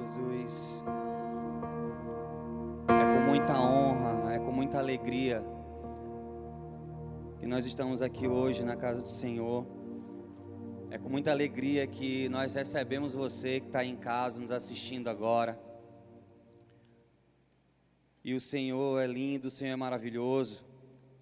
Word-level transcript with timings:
Jesus. 0.00 0.82
É 2.88 3.14
com 3.14 3.30
muita 3.30 3.60
honra, 3.60 4.32
é 4.34 4.38
com 4.38 4.50
muita 4.50 4.78
alegria 4.78 5.44
que 7.38 7.46
nós 7.46 7.66
estamos 7.66 8.00
aqui 8.00 8.26
hoje 8.26 8.64
na 8.64 8.76
casa 8.76 9.02
do 9.02 9.08
Senhor. 9.08 9.66
É 10.90 10.98
com 10.98 11.08
muita 11.08 11.30
alegria 11.30 11.86
que 11.86 12.28
nós 12.30 12.54
recebemos 12.54 13.14
você 13.14 13.60
que 13.60 13.66
está 13.66 13.84
em 13.84 13.96
casa 13.96 14.40
nos 14.40 14.50
assistindo 14.50 15.08
agora. 15.08 15.60
E 18.24 18.34
o 18.34 18.40
Senhor 18.40 19.00
é 19.00 19.06
lindo, 19.06 19.48
o 19.48 19.50
Senhor 19.50 19.72
é 19.72 19.76
maravilhoso. 19.76 20.64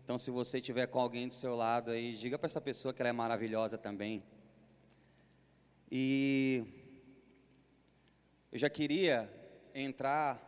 Então, 0.04 0.16
se 0.16 0.30
você 0.30 0.60
tiver 0.60 0.86
com 0.86 1.00
alguém 1.00 1.28
do 1.28 1.34
seu 1.34 1.54
lado 1.54 1.90
aí, 1.90 2.14
diga 2.14 2.38
para 2.38 2.46
essa 2.46 2.60
pessoa 2.60 2.94
que 2.94 3.02
ela 3.02 3.10
é 3.10 3.12
maravilhosa 3.12 3.76
também. 3.76 4.22
E 5.90 6.64
eu 8.50 8.58
já 8.58 8.70
queria 8.70 9.30
entrar, 9.74 10.40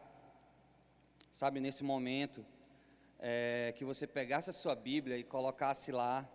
sabe, 1.31 1.61
nesse 1.61 1.85
momento, 1.85 2.45
é, 3.19 3.75
que 3.77 3.85
você 3.85 4.07
pegasse 4.07 4.49
a 4.49 4.55
sua 4.55 4.75
Bíblia 4.75 5.19
e 5.19 5.23
colocasse 5.23 5.93
lá 5.93 6.27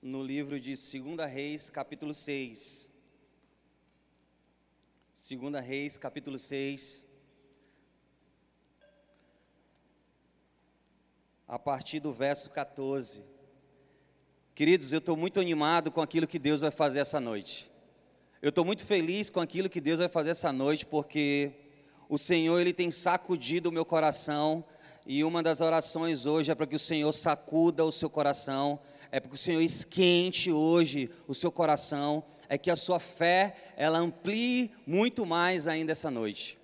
no 0.00 0.20
livro 0.24 0.58
de 0.58 0.74
2 0.74 1.30
Reis, 1.30 1.70
capítulo 1.70 2.12
6. 2.12 2.88
2 5.14 5.64
Reis, 5.64 5.96
capítulo 5.96 6.36
6. 6.36 7.06
A 11.46 11.60
partir 11.60 12.00
do 12.00 12.12
verso 12.12 12.50
14. 12.50 13.22
Queridos, 14.52 14.92
eu 14.92 14.98
estou 14.98 15.16
muito 15.16 15.38
animado 15.38 15.92
com 15.92 16.00
aquilo 16.00 16.26
que 16.26 16.40
Deus 16.40 16.62
vai 16.62 16.72
fazer 16.72 16.98
essa 16.98 17.20
noite. 17.20 17.71
Eu 18.42 18.48
estou 18.48 18.64
muito 18.64 18.84
feliz 18.84 19.30
com 19.30 19.38
aquilo 19.38 19.70
que 19.70 19.80
Deus 19.80 20.00
vai 20.00 20.08
fazer 20.08 20.30
essa 20.30 20.52
noite, 20.52 20.84
porque 20.84 21.52
o 22.08 22.18
Senhor 22.18 22.58
ele 22.58 22.72
tem 22.72 22.90
sacudido 22.90 23.68
o 23.68 23.72
meu 23.72 23.84
coração 23.84 24.64
e 25.06 25.22
uma 25.22 25.44
das 25.44 25.60
orações 25.60 26.26
hoje 26.26 26.50
é 26.50 26.54
para 26.56 26.66
que 26.66 26.74
o 26.74 26.78
Senhor 26.78 27.12
sacuda 27.12 27.84
o 27.84 27.92
seu 27.92 28.10
coração, 28.10 28.80
é 29.12 29.20
para 29.20 29.28
que 29.28 29.36
o 29.36 29.38
Senhor 29.38 29.60
esquente 29.60 30.50
hoje 30.50 31.08
o 31.28 31.34
seu 31.36 31.52
coração, 31.52 32.24
é 32.48 32.58
que 32.58 32.68
a 32.68 32.74
sua 32.74 32.98
fé 32.98 33.54
ela 33.76 33.98
amplie 33.98 34.72
muito 34.84 35.24
mais 35.24 35.68
ainda 35.68 35.92
essa 35.92 36.10
noite. 36.10 36.58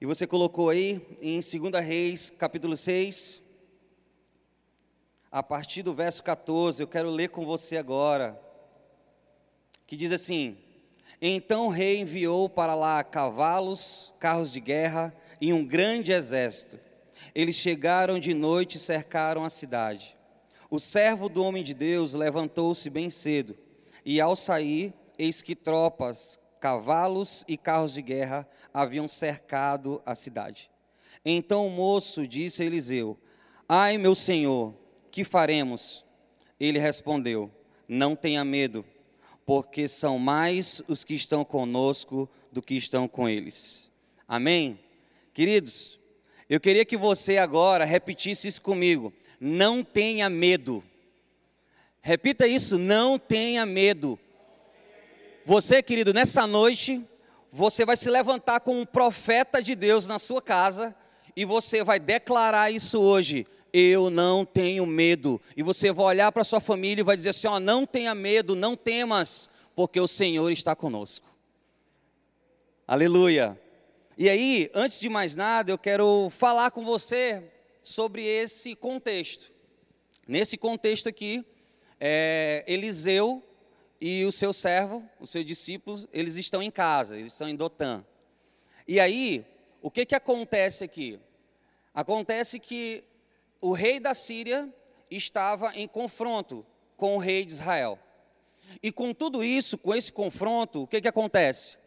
E 0.00 0.04
você 0.04 0.26
colocou 0.26 0.68
aí 0.68 1.00
em 1.22 1.38
2 1.38 1.86
Reis, 1.86 2.28
capítulo 2.28 2.76
6, 2.76 3.40
a 5.30 5.44
partir 5.44 5.84
do 5.84 5.94
verso 5.94 6.24
14, 6.24 6.82
eu 6.82 6.88
quero 6.88 7.08
ler 7.08 7.28
com 7.28 7.46
você 7.46 7.76
agora 7.76 8.42
que 9.94 9.98
diz 9.98 10.10
assim: 10.10 10.56
Então 11.22 11.66
o 11.66 11.70
rei 11.70 12.00
enviou 12.00 12.48
para 12.48 12.74
lá 12.74 13.04
cavalos, 13.04 14.12
carros 14.18 14.52
de 14.52 14.58
guerra 14.58 15.14
e 15.40 15.52
um 15.52 15.64
grande 15.64 16.10
exército. 16.10 16.80
Eles 17.32 17.54
chegaram 17.54 18.18
de 18.18 18.34
noite 18.34 18.76
e 18.76 18.80
cercaram 18.80 19.44
a 19.44 19.50
cidade. 19.50 20.16
O 20.68 20.80
servo 20.80 21.28
do 21.28 21.44
homem 21.44 21.62
de 21.62 21.72
Deus 21.74 22.12
levantou-se 22.12 22.90
bem 22.90 23.08
cedo, 23.08 23.56
e 24.04 24.20
ao 24.20 24.34
sair, 24.34 24.92
eis 25.16 25.42
que 25.42 25.54
tropas, 25.54 26.40
cavalos 26.58 27.44
e 27.46 27.56
carros 27.56 27.94
de 27.94 28.02
guerra 28.02 28.48
haviam 28.72 29.06
cercado 29.06 30.02
a 30.04 30.16
cidade. 30.16 30.68
Então 31.24 31.68
o 31.68 31.70
moço 31.70 32.26
disse 32.26 32.64
a 32.64 32.66
Eliseu: 32.66 33.16
Ai, 33.68 33.96
meu 33.96 34.16
senhor, 34.16 34.74
que 35.12 35.22
faremos? 35.22 36.04
Ele 36.58 36.80
respondeu: 36.80 37.48
Não 37.86 38.16
tenha 38.16 38.44
medo 38.44 38.84
porque 39.46 39.86
são 39.88 40.18
mais 40.18 40.82
os 40.88 41.04
que 41.04 41.14
estão 41.14 41.44
conosco 41.44 42.28
do 42.50 42.62
que 42.62 42.74
estão 42.74 43.06
com 43.06 43.28
eles. 43.28 43.90
Amém? 44.26 44.78
Queridos, 45.32 45.98
eu 46.48 46.60
queria 46.60 46.84
que 46.84 46.96
você 46.96 47.38
agora 47.38 47.84
repetisse 47.84 48.48
isso 48.48 48.62
comigo. 48.62 49.12
Não 49.40 49.82
tenha 49.82 50.30
medo. 50.30 50.82
Repita 52.00 52.46
isso, 52.46 52.78
não 52.78 53.18
tenha 53.18 53.66
medo. 53.66 54.18
Você, 55.44 55.82
querido, 55.82 56.14
nessa 56.14 56.46
noite, 56.46 57.02
você 57.52 57.84
vai 57.84 57.96
se 57.96 58.08
levantar 58.08 58.60
como 58.60 58.80
um 58.80 58.86
profeta 58.86 59.62
de 59.62 59.74
Deus 59.74 60.06
na 60.06 60.18
sua 60.18 60.40
casa 60.40 60.94
e 61.36 61.44
você 61.44 61.84
vai 61.84 61.98
declarar 61.98 62.70
isso 62.70 63.00
hoje 63.00 63.46
eu 63.76 64.08
não 64.08 64.44
tenho 64.44 64.86
medo. 64.86 65.40
E 65.56 65.62
você 65.62 65.90
vai 65.90 66.06
olhar 66.06 66.30
para 66.30 66.44
sua 66.44 66.60
família 66.60 67.02
e 67.02 67.04
vai 67.04 67.16
dizer 67.16 67.30
assim: 67.30 67.48
ó, 67.48 67.58
não 67.58 67.84
tenha 67.84 68.14
medo, 68.14 68.54
não 68.54 68.76
temas, 68.76 69.50
porque 69.74 69.98
o 69.98 70.06
Senhor 70.06 70.52
está 70.52 70.76
conosco. 70.76 71.26
Aleluia. 72.86 73.60
E 74.16 74.30
aí, 74.30 74.70
antes 74.72 75.00
de 75.00 75.08
mais 75.08 75.34
nada, 75.34 75.72
eu 75.72 75.78
quero 75.78 76.30
falar 76.30 76.70
com 76.70 76.84
você 76.84 77.42
sobre 77.82 78.24
esse 78.24 78.76
contexto. 78.76 79.50
Nesse 80.28 80.56
contexto 80.56 81.08
aqui, 81.08 81.44
é, 81.98 82.64
Eliseu 82.68 83.42
e 84.00 84.24
o 84.24 84.30
seu 84.30 84.52
servo, 84.52 85.02
os 85.18 85.30
seus 85.30 85.44
discípulos, 85.44 86.06
eles 86.12 86.36
estão 86.36 86.62
em 86.62 86.70
casa, 86.70 87.18
eles 87.18 87.32
estão 87.32 87.48
em 87.48 87.56
Dotã. 87.56 88.04
E 88.86 89.00
aí, 89.00 89.44
o 89.82 89.90
que, 89.90 90.06
que 90.06 90.14
acontece 90.14 90.84
aqui? 90.84 91.18
Acontece 91.92 92.60
que 92.60 93.02
o 93.64 93.72
rei 93.72 93.98
da 93.98 94.12
Síria 94.12 94.68
estava 95.10 95.72
em 95.74 95.88
confronto 95.88 96.66
com 96.98 97.16
o 97.16 97.18
rei 97.18 97.46
de 97.46 97.52
Israel. 97.52 97.98
E 98.82 98.92
com 98.92 99.14
tudo 99.14 99.42
isso, 99.42 99.78
com 99.78 99.94
esse 99.94 100.12
confronto, 100.12 100.82
o 100.82 100.86
que, 100.86 101.00
que 101.00 101.08
acontece? 101.08 101.78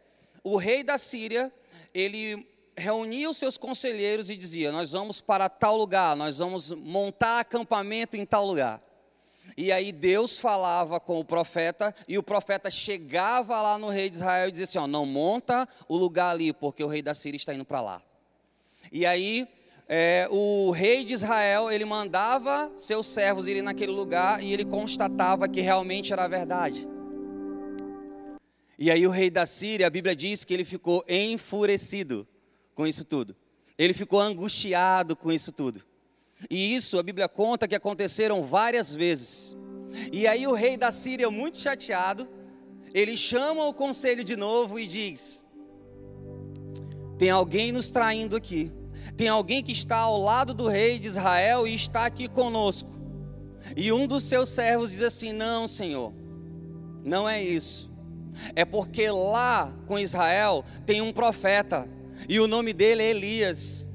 O 0.42 0.56
rei 0.56 0.82
da 0.82 0.98
Síria, 0.98 1.52
ele 1.94 2.44
reunia 2.76 3.30
os 3.30 3.36
seus 3.36 3.56
conselheiros 3.56 4.28
e 4.28 4.34
dizia: 4.34 4.72
Nós 4.72 4.90
vamos 4.90 5.20
para 5.20 5.48
tal 5.48 5.76
lugar, 5.76 6.16
nós 6.16 6.38
vamos 6.38 6.72
montar 6.72 7.38
acampamento 7.38 8.16
em 8.16 8.26
tal 8.26 8.44
lugar. 8.44 8.82
E 9.56 9.70
aí 9.70 9.92
Deus 9.92 10.36
falava 10.36 10.98
com 10.98 11.20
o 11.20 11.24
profeta, 11.24 11.94
e 12.08 12.18
o 12.18 12.24
profeta 12.24 12.72
chegava 12.72 13.62
lá 13.62 13.78
no 13.78 13.88
rei 13.88 14.10
de 14.10 14.16
Israel 14.16 14.48
e 14.48 14.50
dizia 14.50 14.64
assim: 14.64 14.78
ó, 14.78 14.88
Não 14.88 15.06
monta 15.06 15.68
o 15.86 15.96
lugar 15.96 16.32
ali, 16.32 16.52
porque 16.52 16.82
o 16.82 16.88
rei 16.88 17.02
da 17.02 17.14
Síria 17.14 17.36
está 17.36 17.54
indo 17.54 17.64
para 17.64 17.80
lá. 17.80 18.02
E 18.90 19.06
aí 19.06 19.46
é, 19.88 20.28
o 20.30 20.70
rei 20.70 21.02
de 21.02 21.14
Israel, 21.14 21.70
ele 21.70 21.86
mandava 21.86 22.70
seus 22.76 23.06
servos 23.06 23.48
irem 23.48 23.62
naquele 23.62 23.92
lugar 23.92 24.42
e 24.42 24.52
ele 24.52 24.64
constatava 24.64 25.48
que 25.48 25.62
realmente 25.62 26.12
era 26.12 26.28
verdade. 26.28 26.86
E 28.78 28.90
aí 28.90 29.06
o 29.06 29.10
rei 29.10 29.30
da 29.30 29.46
Síria, 29.46 29.86
a 29.86 29.90
Bíblia 29.90 30.14
diz 30.14 30.44
que 30.44 30.52
ele 30.52 30.64
ficou 30.64 31.02
enfurecido 31.08 32.28
com 32.74 32.86
isso 32.86 33.02
tudo. 33.02 33.34
Ele 33.78 33.94
ficou 33.94 34.20
angustiado 34.20 35.16
com 35.16 35.32
isso 35.32 35.50
tudo. 35.52 35.82
E 36.50 36.74
isso 36.74 36.98
a 36.98 37.02
Bíblia 37.02 37.28
conta 37.28 37.66
que 37.66 37.74
aconteceram 37.74 38.44
várias 38.44 38.94
vezes. 38.94 39.56
E 40.12 40.26
aí 40.26 40.46
o 40.46 40.52
rei 40.52 40.76
da 40.76 40.92
Síria, 40.92 41.30
muito 41.30 41.56
chateado, 41.56 42.28
ele 42.92 43.16
chama 43.16 43.66
o 43.66 43.74
conselho 43.74 44.22
de 44.22 44.36
novo 44.36 44.78
e 44.78 44.86
diz: 44.86 45.44
Tem 47.18 47.30
alguém 47.30 47.72
nos 47.72 47.90
traindo 47.90 48.36
aqui. 48.36 48.70
Tem 49.16 49.28
alguém 49.28 49.62
que 49.62 49.72
está 49.72 49.98
ao 49.98 50.20
lado 50.20 50.54
do 50.54 50.68
rei 50.68 50.98
de 50.98 51.08
Israel 51.08 51.66
e 51.66 51.74
está 51.74 52.06
aqui 52.06 52.28
conosco. 52.28 52.90
E 53.76 53.92
um 53.92 54.06
dos 54.06 54.24
seus 54.24 54.48
servos 54.48 54.90
diz 54.90 55.02
assim: 55.02 55.32
Não, 55.32 55.66
Senhor, 55.66 56.12
não 57.04 57.28
é 57.28 57.42
isso. 57.42 57.90
É 58.54 58.64
porque 58.64 59.10
lá 59.10 59.72
com 59.86 59.98
Israel 59.98 60.64
tem 60.86 61.00
um 61.00 61.12
profeta, 61.12 61.88
e 62.28 62.38
o 62.38 62.46
nome 62.46 62.72
dele 62.72 63.02
é 63.02 63.10
Elias. 63.10 63.88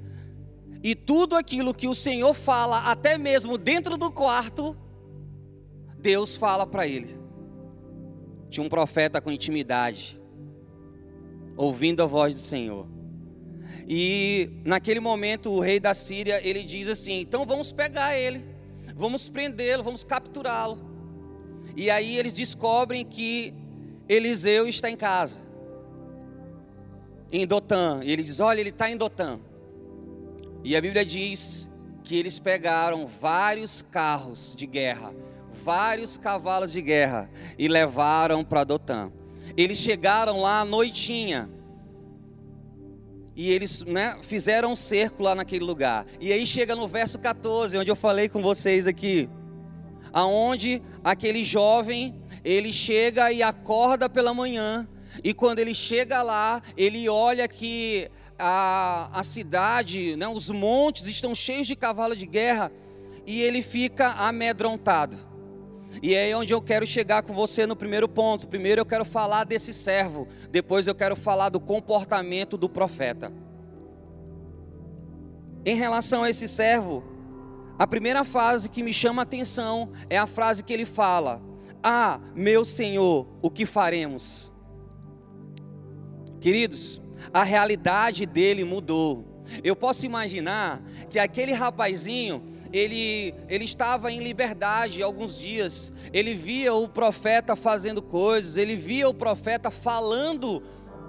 E 0.82 0.96
tudo 0.96 1.36
aquilo 1.36 1.74
que 1.74 1.88
o 1.88 1.96
Senhor 1.96 2.34
fala, 2.34 2.80
até 2.92 3.18
mesmo 3.18 3.58
dentro 3.58 3.98
do 3.98 4.12
quarto, 4.12 4.76
Deus 5.98 6.36
fala 6.36 6.68
para 6.68 6.86
ele. 6.86 7.18
Tinha 8.50 8.66
um 8.66 8.70
profeta 8.70 9.22
com 9.22 9.32
intimidade, 9.32 10.22
ouvindo 11.56 12.04
a 12.04 12.06
voz 12.06 12.34
do 12.34 12.42
Senhor. 12.42 12.86
E 13.88 14.50
naquele 14.64 15.00
momento 15.00 15.52
o 15.52 15.60
rei 15.60 15.80
da 15.80 15.94
Síria, 15.94 16.40
ele 16.48 16.64
diz 16.64 16.88
assim: 16.88 17.20
"Então 17.22 17.46
vamos 17.46 17.72
pegar 17.72 18.18
ele, 18.18 18.44
vamos 18.96 19.30
prendê-lo, 19.30 19.84
vamos 19.84 20.04
capturá-lo". 20.04 20.80
E 21.76 21.90
aí 21.90 22.18
eles 22.18 22.34
descobrem 22.34 23.06
que 23.06 23.54
Eliseu 24.08 24.68
está 24.68 24.90
em 24.90 24.96
casa. 24.96 25.42
Em 27.32 27.46
Dotã, 27.46 28.02
e 28.04 28.12
ele 28.12 28.24
diz: 28.24 28.40
"Olha, 28.40 28.60
ele 28.60 28.70
está 28.70 28.90
em 28.90 28.98
Dotã". 28.98 29.40
E 30.64 30.76
a 30.78 30.82
Bíblia 30.82 31.04
diz 31.06 31.70
que 32.04 32.18
eles 32.18 32.40
pegaram 32.40 33.08
vários 33.08 33.82
carros 33.82 34.54
de 34.56 34.66
guerra, 34.66 35.14
vários 35.64 36.18
cavalos 36.18 36.72
de 36.72 36.82
guerra 36.82 37.30
e 37.58 37.68
levaram 37.68 38.44
para 38.44 38.64
Dotã. 38.64 39.12
Eles 39.58 39.78
chegaram 39.78 40.40
lá 40.42 40.62
à 40.62 40.66
noitinha 40.66 41.50
e 43.36 43.52
eles 43.52 43.84
né, 43.84 44.18
fizeram 44.22 44.74
um 44.74 44.76
cerco 44.76 45.24
lá 45.24 45.34
naquele 45.34 45.64
lugar. 45.64 46.06
E 46.20 46.32
aí 46.32 46.46
chega 46.46 46.76
no 46.76 46.88
verso 46.88 47.20
14, 47.20 47.78
onde 47.78 47.90
eu 47.90 47.96
falei 47.96 48.30
com 48.30 48.42
vocês 48.42 48.88
aqui. 48.88 49.30
Aonde 50.12 50.82
aquele 51.04 51.44
jovem, 51.44 52.16
ele 52.44 52.72
chega 52.72 53.32
e 53.32 53.42
acorda 53.42 54.08
pela 54.08 54.34
manhã, 54.34 54.88
e 55.24 55.34
quando 55.34 55.60
ele 55.60 55.74
chega 55.74 56.22
lá, 56.22 56.62
ele 56.78 57.08
olha 57.10 57.48
que 57.48 58.10
a, 58.38 59.10
a 59.14 59.24
cidade, 59.24 60.16
né, 60.16 60.28
os 60.28 60.50
montes 60.50 61.06
estão 61.08 61.36
cheios 61.36 61.68
de 61.68 61.76
cavalo 61.76 62.16
de 62.16 62.26
guerra, 62.26 62.72
e 63.26 63.42
ele 63.42 63.62
fica 63.62 64.10
amedrontado. 64.10 65.33
E 66.02 66.16
é 66.16 66.36
onde 66.36 66.54
eu 66.54 66.62
quero 66.62 66.86
chegar 66.86 67.24
com 67.24 67.34
você 67.34 67.66
no 67.66 67.76
primeiro 67.76 68.08
ponto. 68.08 68.48
Primeiro 68.48 68.82
eu 68.82 68.86
quero 68.86 69.06
falar 69.06 69.44
desse 69.44 69.74
servo, 69.74 70.28
depois 70.50 70.88
eu 70.88 70.96
quero 70.96 71.16
falar 71.16 71.50
do 71.50 71.60
comportamento 71.60 72.58
do 72.58 72.68
profeta. 72.68 73.32
Em 75.66 75.76
relação 75.76 76.24
a 76.24 76.30
esse 76.30 76.48
servo, 76.48 77.04
a 77.78 77.88
primeira 77.88 78.24
frase 78.24 78.70
que 78.70 78.84
me 78.84 78.94
chama 78.94 79.22
a 79.22 79.24
atenção 79.24 79.92
é 80.10 80.18
a 80.18 80.28
frase 80.28 80.64
que 80.64 80.74
ele 80.74 80.86
fala: 80.86 81.42
Ah, 81.82 82.20
meu 82.36 82.66
Senhor, 82.66 83.28
o 83.42 83.50
que 83.50 83.66
faremos? 83.66 84.52
Queridos, 86.40 87.02
a 87.34 87.44
realidade 87.44 88.26
dele 88.26 88.64
mudou. 88.64 89.26
Eu 89.64 89.76
posso 89.76 90.06
imaginar 90.06 90.82
que 91.10 91.20
aquele 91.20 91.54
rapazinho, 91.54 92.44
ele, 92.74 93.36
ele 93.48 93.66
estava 93.66 94.12
em 94.12 94.24
liberdade 94.24 95.04
alguns 95.04 95.38
dias, 95.38 95.94
ele 96.12 96.34
via 96.34 96.74
o 96.74 96.90
profeta 96.90 97.56
fazendo 97.56 98.02
coisas, 98.02 98.58
ele 98.58 98.76
via 98.76 99.08
o 99.08 99.14
profeta 99.14 99.70
falando, 99.70 100.64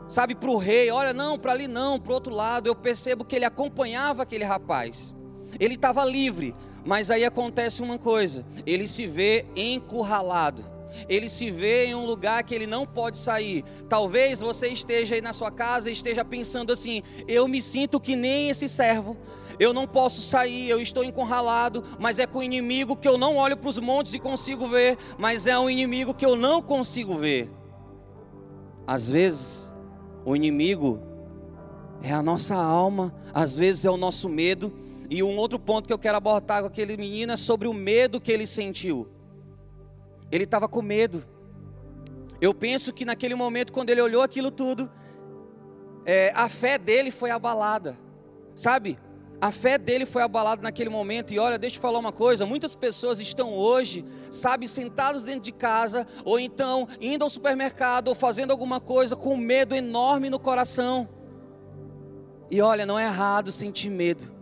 sabe, 0.06 0.34
para 0.34 0.50
o 0.50 0.58
rei: 0.58 0.90
olha, 0.90 1.14
não, 1.14 1.38
para 1.38 1.52
ali 1.52 1.66
não, 1.66 1.98
para 1.98 2.12
o 2.12 2.14
outro 2.14 2.34
lado. 2.34 2.66
Eu 2.66 2.74
percebo 2.76 3.24
que 3.24 3.34
ele 3.34 3.46
acompanhava 3.46 4.22
aquele 4.22 4.44
rapaz, 4.44 5.14
ele 5.58 5.74
estava 5.74 6.04
livre, 6.04 6.54
mas 6.84 7.10
aí 7.10 7.24
acontece 7.24 7.82
uma 7.82 7.98
coisa: 7.98 8.44
ele 8.66 8.86
se 8.86 9.06
vê 9.06 9.46
encurralado 9.56 10.74
ele 11.08 11.28
se 11.28 11.50
vê 11.50 11.86
em 11.86 11.94
um 11.94 12.06
lugar 12.06 12.42
que 12.44 12.54
ele 12.54 12.66
não 12.66 12.86
pode 12.86 13.18
sair. 13.18 13.64
Talvez 13.88 14.40
você 14.40 14.68
esteja 14.68 15.14
aí 15.14 15.20
na 15.20 15.32
sua 15.32 15.50
casa 15.50 15.88
e 15.88 15.92
esteja 15.92 16.24
pensando 16.24 16.72
assim: 16.72 17.02
eu 17.26 17.48
me 17.48 17.60
sinto 17.60 18.00
que 18.00 18.14
nem 18.14 18.50
esse 18.50 18.68
servo. 18.68 19.16
Eu 19.58 19.72
não 19.72 19.86
posso 19.86 20.20
sair, 20.22 20.68
eu 20.68 20.80
estou 20.80 21.04
encurralado, 21.04 21.84
mas 21.98 22.18
é 22.18 22.26
com 22.26 22.38
o 22.38 22.42
inimigo 22.42 22.96
que 22.96 23.08
eu 23.08 23.16
não 23.16 23.36
olho 23.36 23.56
para 23.56 23.68
os 23.68 23.78
montes 23.78 24.14
e 24.14 24.18
consigo 24.18 24.66
ver, 24.66 24.98
mas 25.18 25.46
é 25.46 25.58
um 25.58 25.70
inimigo 25.70 26.14
que 26.14 26.26
eu 26.26 26.36
não 26.36 26.60
consigo 26.60 27.16
ver. 27.16 27.50
Às 28.86 29.08
vezes, 29.08 29.72
o 30.24 30.34
inimigo 30.34 31.00
é 32.02 32.12
a 32.12 32.22
nossa 32.22 32.54
alma, 32.54 33.14
às 33.32 33.56
vezes 33.56 33.84
é 33.84 33.90
o 33.90 33.96
nosso 33.96 34.28
medo. 34.28 34.72
E 35.08 35.22
um 35.22 35.36
outro 35.36 35.58
ponto 35.58 35.86
que 35.86 35.92
eu 35.92 35.98
quero 35.98 36.16
abordar 36.16 36.62
com 36.62 36.66
aquele 36.66 36.96
menino 36.96 37.32
é 37.32 37.36
sobre 37.36 37.68
o 37.68 37.72
medo 37.72 38.20
que 38.20 38.32
ele 38.32 38.46
sentiu. 38.46 39.08
Ele 40.30 40.44
estava 40.44 40.68
com 40.68 40.82
medo. 40.82 41.24
Eu 42.40 42.52
penso 42.52 42.92
que 42.92 43.04
naquele 43.04 43.34
momento, 43.34 43.72
quando 43.72 43.90
ele 43.90 44.00
olhou 44.00 44.22
aquilo 44.22 44.50
tudo, 44.50 44.90
é, 46.04 46.32
a 46.34 46.48
fé 46.48 46.76
dele 46.78 47.10
foi 47.10 47.30
abalada, 47.30 47.98
sabe? 48.54 48.98
A 49.44 49.52
fé 49.52 49.76
dele 49.76 50.06
foi 50.06 50.22
abalada 50.22 50.62
naquele 50.62 50.88
momento. 50.88 51.34
E 51.34 51.38
olha, 51.38 51.58
deixa 51.58 51.76
eu 51.76 51.80
falar 51.82 51.98
uma 51.98 52.12
coisa: 52.12 52.46
muitas 52.46 52.74
pessoas 52.74 53.18
estão 53.18 53.52
hoje, 53.52 54.02
sabe, 54.30 54.66
sentados 54.66 55.22
dentro 55.22 55.42
de 55.42 55.52
casa, 55.52 56.06
ou 56.24 56.40
então 56.40 56.88
indo 56.98 57.24
ao 57.24 57.28
supermercado, 57.28 58.08
ou 58.08 58.14
fazendo 58.14 58.52
alguma 58.52 58.80
coisa 58.80 59.14
com 59.14 59.36
medo 59.36 59.74
enorme 59.74 60.30
no 60.30 60.38
coração. 60.38 61.06
E 62.50 62.62
olha, 62.62 62.86
não 62.86 62.98
é 62.98 63.04
errado 63.04 63.52
sentir 63.52 63.90
medo, 63.90 64.32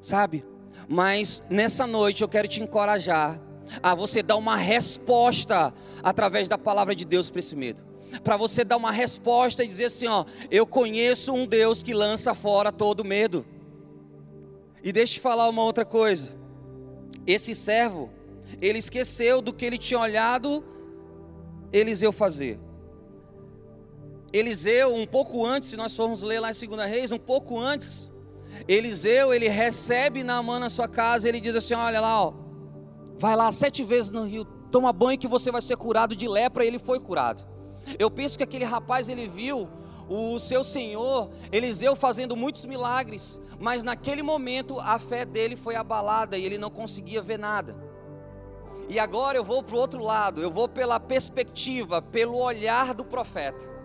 sabe? 0.00 0.44
Mas 0.88 1.42
nessa 1.50 1.84
noite 1.84 2.22
eu 2.22 2.28
quero 2.28 2.46
te 2.46 2.62
encorajar 2.62 3.40
a 3.82 3.92
você 3.92 4.22
dar 4.22 4.36
uma 4.36 4.54
resposta 4.54 5.74
através 6.00 6.48
da 6.48 6.56
palavra 6.56 6.94
de 6.94 7.04
Deus 7.04 7.28
para 7.28 7.40
esse 7.40 7.56
medo. 7.56 7.91
Para 8.22 8.36
você 8.36 8.64
dar 8.64 8.76
uma 8.76 8.90
resposta 8.90 9.64
e 9.64 9.66
dizer 9.66 9.86
assim: 9.86 10.06
ó, 10.06 10.24
eu 10.50 10.66
conheço 10.66 11.32
um 11.32 11.46
Deus 11.46 11.82
que 11.82 11.94
lança 11.94 12.34
fora 12.34 12.72
todo 12.72 13.04
medo. 13.04 13.44
E 14.82 14.92
deixa 14.92 15.12
eu 15.12 15.14
te 15.14 15.20
falar 15.20 15.48
uma 15.48 15.62
outra 15.62 15.84
coisa. 15.84 16.34
Esse 17.26 17.54
servo, 17.54 18.10
ele 18.60 18.78
esqueceu 18.78 19.40
do 19.40 19.52
que 19.52 19.64
ele 19.64 19.78
tinha 19.78 20.00
olhado 20.00 20.64
Eliseu 21.72 22.12
fazer. 22.12 22.58
Eliseu, 24.32 24.94
um 24.94 25.06
pouco 25.06 25.46
antes, 25.46 25.68
se 25.68 25.76
nós 25.76 25.94
formos 25.94 26.22
ler 26.22 26.40
lá 26.40 26.50
em 26.50 26.66
2 26.68 26.90
Reis, 26.90 27.12
um 27.12 27.18
pouco 27.18 27.58
antes, 27.58 28.10
Eliseu, 28.66 29.32
ele 29.32 29.48
recebe 29.48 30.24
Naamã 30.24 30.58
na 30.58 30.70
sua 30.70 30.88
casa, 30.88 31.28
ele 31.28 31.40
diz 31.40 31.54
assim: 31.54 31.74
Olha 31.74 32.00
lá, 32.00 32.24
ó, 32.24 32.42
Vai 33.22 33.36
lá 33.36 33.52
sete 33.52 33.84
vezes 33.84 34.10
no 34.10 34.24
rio, 34.24 34.44
toma 34.44 34.92
banho 34.92 35.16
que 35.16 35.28
você 35.28 35.52
vai 35.52 35.62
ser 35.62 35.76
curado 35.76 36.16
de 36.16 36.26
lepra. 36.26 36.64
E 36.64 36.66
ele 36.66 36.80
foi 36.80 36.98
curado. 36.98 37.46
Eu 37.98 38.10
penso 38.10 38.36
que 38.36 38.44
aquele 38.44 38.64
rapaz 38.64 39.08
ele 39.08 39.26
viu 39.26 39.68
o 40.08 40.38
seu 40.38 40.62
Senhor, 40.62 41.30
Eliseu 41.50 41.96
fazendo 41.96 42.36
muitos 42.36 42.64
milagres, 42.64 43.40
mas 43.58 43.82
naquele 43.82 44.22
momento 44.22 44.78
a 44.80 44.98
fé 44.98 45.24
dele 45.24 45.56
foi 45.56 45.74
abalada 45.74 46.36
e 46.36 46.44
ele 46.44 46.58
não 46.58 46.70
conseguia 46.70 47.22
ver 47.22 47.38
nada. 47.38 47.76
E 48.88 48.98
agora 48.98 49.38
eu 49.38 49.44
vou 49.44 49.62
para 49.62 49.76
o 49.76 49.78
outro 49.78 50.02
lado, 50.02 50.42
eu 50.42 50.50
vou 50.50 50.68
pela 50.68 50.98
perspectiva, 51.00 52.02
pelo 52.02 52.36
olhar 52.36 52.92
do 52.92 53.04
profeta 53.04 53.81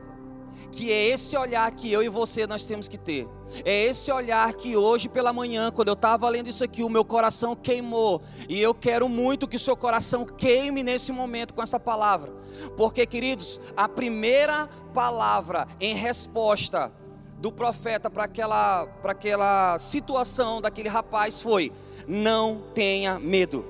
que 0.72 0.92
é 0.92 1.08
esse 1.08 1.36
olhar 1.36 1.70
que 1.74 1.92
eu 1.92 2.04
e 2.04 2.10
você 2.10 2.46
nós 2.46 2.66
temos 2.66 2.88
que 2.88 2.98
ter. 2.98 3.28
É 3.64 3.86
esse 3.86 4.12
olhar 4.12 4.54
que 4.54 4.76
hoje 4.76 5.08
pela 5.08 5.32
manhã, 5.32 5.72
quando 5.72 5.88
eu 5.88 5.94
estava 5.94 6.28
lendo 6.30 6.50
isso 6.50 6.64
aqui, 6.64 6.84
o 6.84 6.90
meu 6.90 7.06
coração 7.06 7.56
queimou. 7.56 8.22
E 8.48 8.60
eu 8.62 8.74
quero 8.74 9.08
muito 9.08 9.48
que 9.48 9.56
o 9.56 9.60
seu 9.60 9.76
coração 9.76 10.26
queime 10.26 10.84
nesse 10.84 11.12
momento 11.12 11.54
com 11.54 11.64
essa 11.64 11.80
palavra. 11.80 12.32
Porque, 12.76 13.06
queridos, 13.06 13.60
a 13.76 13.88
primeira 13.88 14.68
palavra 14.94 15.68
em 15.80 15.96
resposta 15.96 16.92
do 17.40 17.52
profeta 17.52 18.10
para 18.10 18.26
aquela, 18.26 18.86
para 18.86 19.12
aquela 19.12 19.78
situação 19.78 20.62
daquele 20.62 20.90
rapaz 20.90 21.42
foi: 21.42 21.72
Não 22.08 22.64
tenha 22.74 23.20
medo. 23.20 23.66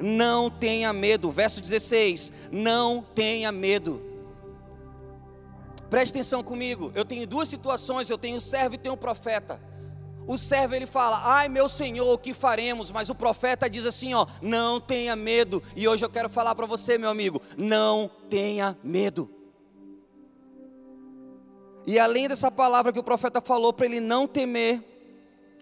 Não 0.00 0.50
tenha 0.50 0.92
medo. 0.92 1.30
Verso 1.30 1.60
16: 1.60 2.32
Não 2.50 3.04
tenha 3.14 3.52
medo. 3.52 4.07
Preste 5.90 6.12
atenção 6.12 6.42
comigo. 6.42 6.92
Eu 6.94 7.04
tenho 7.04 7.26
duas 7.26 7.48
situações, 7.48 8.10
eu 8.10 8.18
tenho 8.18 8.36
o 8.36 8.40
servo 8.40 8.74
e 8.74 8.78
tenho 8.78 8.94
o 8.94 8.98
profeta. 8.98 9.60
O 10.26 10.36
servo 10.36 10.74
ele 10.74 10.86
fala: 10.86 11.20
"Ai, 11.24 11.48
meu 11.48 11.68
Senhor, 11.68 12.12
o 12.12 12.18
que 12.18 12.34
faremos?" 12.34 12.90
Mas 12.90 13.08
o 13.08 13.14
profeta 13.14 13.68
diz 13.70 13.86
assim, 13.86 14.12
ó: 14.12 14.26
"Não 14.42 14.78
tenha 14.78 15.16
medo". 15.16 15.62
E 15.74 15.88
hoje 15.88 16.04
eu 16.04 16.10
quero 16.10 16.28
falar 16.28 16.54
para 16.54 16.66
você, 16.66 16.98
meu 16.98 17.08
amigo, 17.08 17.40
não 17.56 18.10
tenha 18.28 18.76
medo. 18.84 19.30
E 21.86 21.98
além 21.98 22.28
dessa 22.28 22.50
palavra 22.50 22.92
que 22.92 22.98
o 22.98 23.02
profeta 23.02 23.40
falou 23.40 23.72
para 23.72 23.86
ele 23.86 23.98
não 23.98 24.26
temer, 24.26 24.84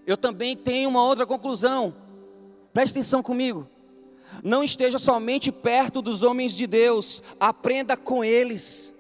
eu 0.05 0.17
também 0.17 0.57
tenho 0.57 0.89
uma 0.89 1.05
outra 1.05 1.25
conclusão. 1.25 1.95
Preste 2.73 2.99
atenção 2.99 3.23
comigo. 3.23 3.71
Não 4.43 4.65
esteja 4.65 4.99
somente 4.99 5.53
perto 5.53 6.03
dos 6.03 6.25
homens 6.25 6.53
de 6.53 6.67
Deus, 6.67 7.23
aprenda 7.39 7.97
com 7.97 8.25
eles. 8.25 8.96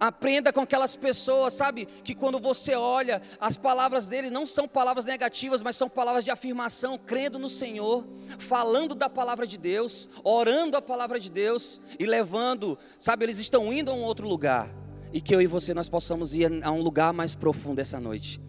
Aprenda 0.00 0.50
com 0.50 0.62
aquelas 0.62 0.96
pessoas, 0.96 1.52
sabe? 1.52 1.84
Que 1.84 2.14
quando 2.14 2.40
você 2.40 2.74
olha, 2.74 3.20
as 3.38 3.58
palavras 3.58 4.08
deles 4.08 4.32
não 4.32 4.46
são 4.46 4.66
palavras 4.66 5.04
negativas, 5.04 5.60
mas 5.60 5.76
são 5.76 5.90
palavras 5.90 6.24
de 6.24 6.30
afirmação, 6.30 6.96
crendo 6.96 7.38
no 7.38 7.50
Senhor, 7.50 8.06
falando 8.38 8.94
da 8.94 9.10
palavra 9.10 9.46
de 9.46 9.58
Deus, 9.58 10.08
orando 10.24 10.74
a 10.74 10.80
palavra 10.80 11.20
de 11.20 11.30
Deus 11.30 11.82
e 11.98 12.06
levando, 12.06 12.78
sabe? 12.98 13.26
Eles 13.26 13.38
estão 13.38 13.70
indo 13.70 13.90
a 13.90 13.94
um 13.94 14.00
outro 14.00 14.26
lugar. 14.26 14.74
E 15.12 15.20
que 15.20 15.34
eu 15.34 15.42
e 15.42 15.46
você 15.46 15.74
nós 15.74 15.88
possamos 15.88 16.32
ir 16.32 16.64
a 16.64 16.70
um 16.70 16.80
lugar 16.80 17.12
mais 17.12 17.34
profundo 17.34 17.80
essa 17.80 18.00
noite. 18.00 18.40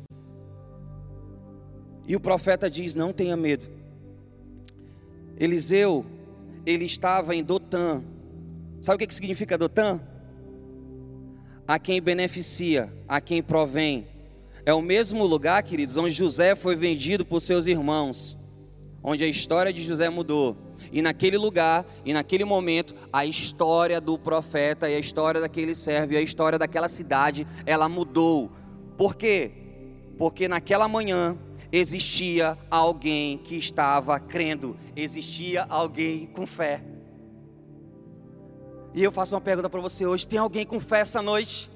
E 2.08 2.16
o 2.16 2.20
profeta 2.20 2.70
diz: 2.70 2.96
Não 2.96 3.12
tenha 3.12 3.36
medo. 3.36 3.66
Eliseu, 5.38 6.06
ele 6.66 6.86
estava 6.86 7.36
em 7.36 7.44
Dotã. 7.44 8.02
Sabe 8.80 9.04
o 9.04 9.08
que 9.08 9.14
significa 9.14 9.58
Dotã? 9.58 10.00
A 11.72 11.80
quem 11.80 12.02
beneficia, 12.02 12.92
a 13.08 13.22
quem 13.22 13.42
provém. 13.42 14.06
É 14.66 14.74
o 14.74 14.82
mesmo 14.82 15.26
lugar, 15.26 15.64
queridos, 15.64 15.96
onde 15.96 16.14
José 16.14 16.54
foi 16.54 16.76
vendido 16.76 17.26
por 17.26 17.40
seus 17.40 17.66
irmãos, 17.66 18.38
onde 19.02 19.24
a 19.24 19.28
história 19.28 19.72
de 19.72 19.82
José 19.82 20.10
mudou. 20.10 20.58
E 20.92 21.02
naquele 21.02 21.38
lugar, 21.38 21.86
e 22.04 22.12
naquele 22.12 22.44
momento, 22.44 22.94
a 23.14 23.26
história 23.26 24.02
do 24.02 24.20
profeta 24.20 24.90
e 24.90 24.96
a 24.96 25.00
história 25.00 25.40
daquele 25.40 25.74
servo 25.74 26.12
e 26.12 26.18
a 26.18 26.22
história 26.22 26.60
daquela 26.60 26.90
cidade, 26.90 27.48
ela 27.66 27.88
mudou. 27.88 28.52
Por 28.98 29.16
quê? 29.16 29.52
Porque 30.18 30.50
naquela 30.50 30.90
manhã 30.90 31.40
existia 31.72 32.58
alguém 32.70 33.38
que 33.38 33.56
estava 33.56 34.20
crendo, 34.20 34.78
existia 34.94 35.66
alguém 35.70 36.26
com 36.26 36.46
fé. 36.46 36.91
E 38.94 39.04
eu 39.04 39.12
faço 39.12 39.36
uma 39.36 39.42
pergunta 39.42 39.70
para 39.70 39.82
você 39.82 40.06
hoje: 40.06 40.28
tem 40.28 40.40
alguém 40.40 40.66
com 40.66 40.80
fé 40.80 41.00
essa 41.00 41.22
noite? 41.22 41.72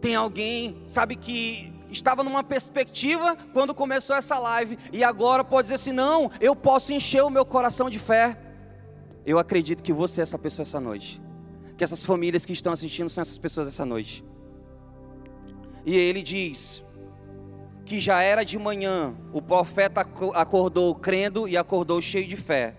Tem 0.00 0.14
alguém, 0.14 0.82
sabe, 0.86 1.16
que 1.16 1.72
estava 1.90 2.22
numa 2.22 2.44
perspectiva 2.44 3.36
quando 3.52 3.74
começou 3.74 4.14
essa 4.14 4.38
live 4.38 4.78
e 4.92 5.02
agora 5.02 5.42
pode 5.42 5.66
dizer 5.66 5.74
assim: 5.74 5.92
não, 5.92 6.30
eu 6.40 6.54
posso 6.54 6.92
encher 6.92 7.22
o 7.22 7.30
meu 7.30 7.44
coração 7.44 7.90
de 7.90 7.98
fé. 7.98 8.38
eu 9.26 9.38
acredito 9.38 9.82
que 9.82 9.92
você 9.92 10.20
é 10.20 10.22
essa 10.22 10.38
pessoa 10.38 10.62
essa 10.62 10.80
noite. 10.80 11.20
Que 11.76 11.84
essas 11.84 12.04
famílias 12.04 12.44
que 12.44 12.52
estão 12.52 12.72
assistindo 12.72 13.08
são 13.08 13.22
essas 13.22 13.38
pessoas 13.38 13.68
essa 13.68 13.84
noite. 13.84 14.24
E 15.84 15.96
ele 15.96 16.22
diz 16.22 16.84
que 17.84 18.00
já 18.00 18.22
era 18.22 18.44
de 18.44 18.58
manhã, 18.58 19.14
o 19.32 19.40
profeta 19.40 20.06
acordou 20.34 20.94
crendo 20.94 21.48
e 21.48 21.56
acordou 21.56 22.02
cheio 22.02 22.26
de 22.26 22.36
fé. 22.36 22.76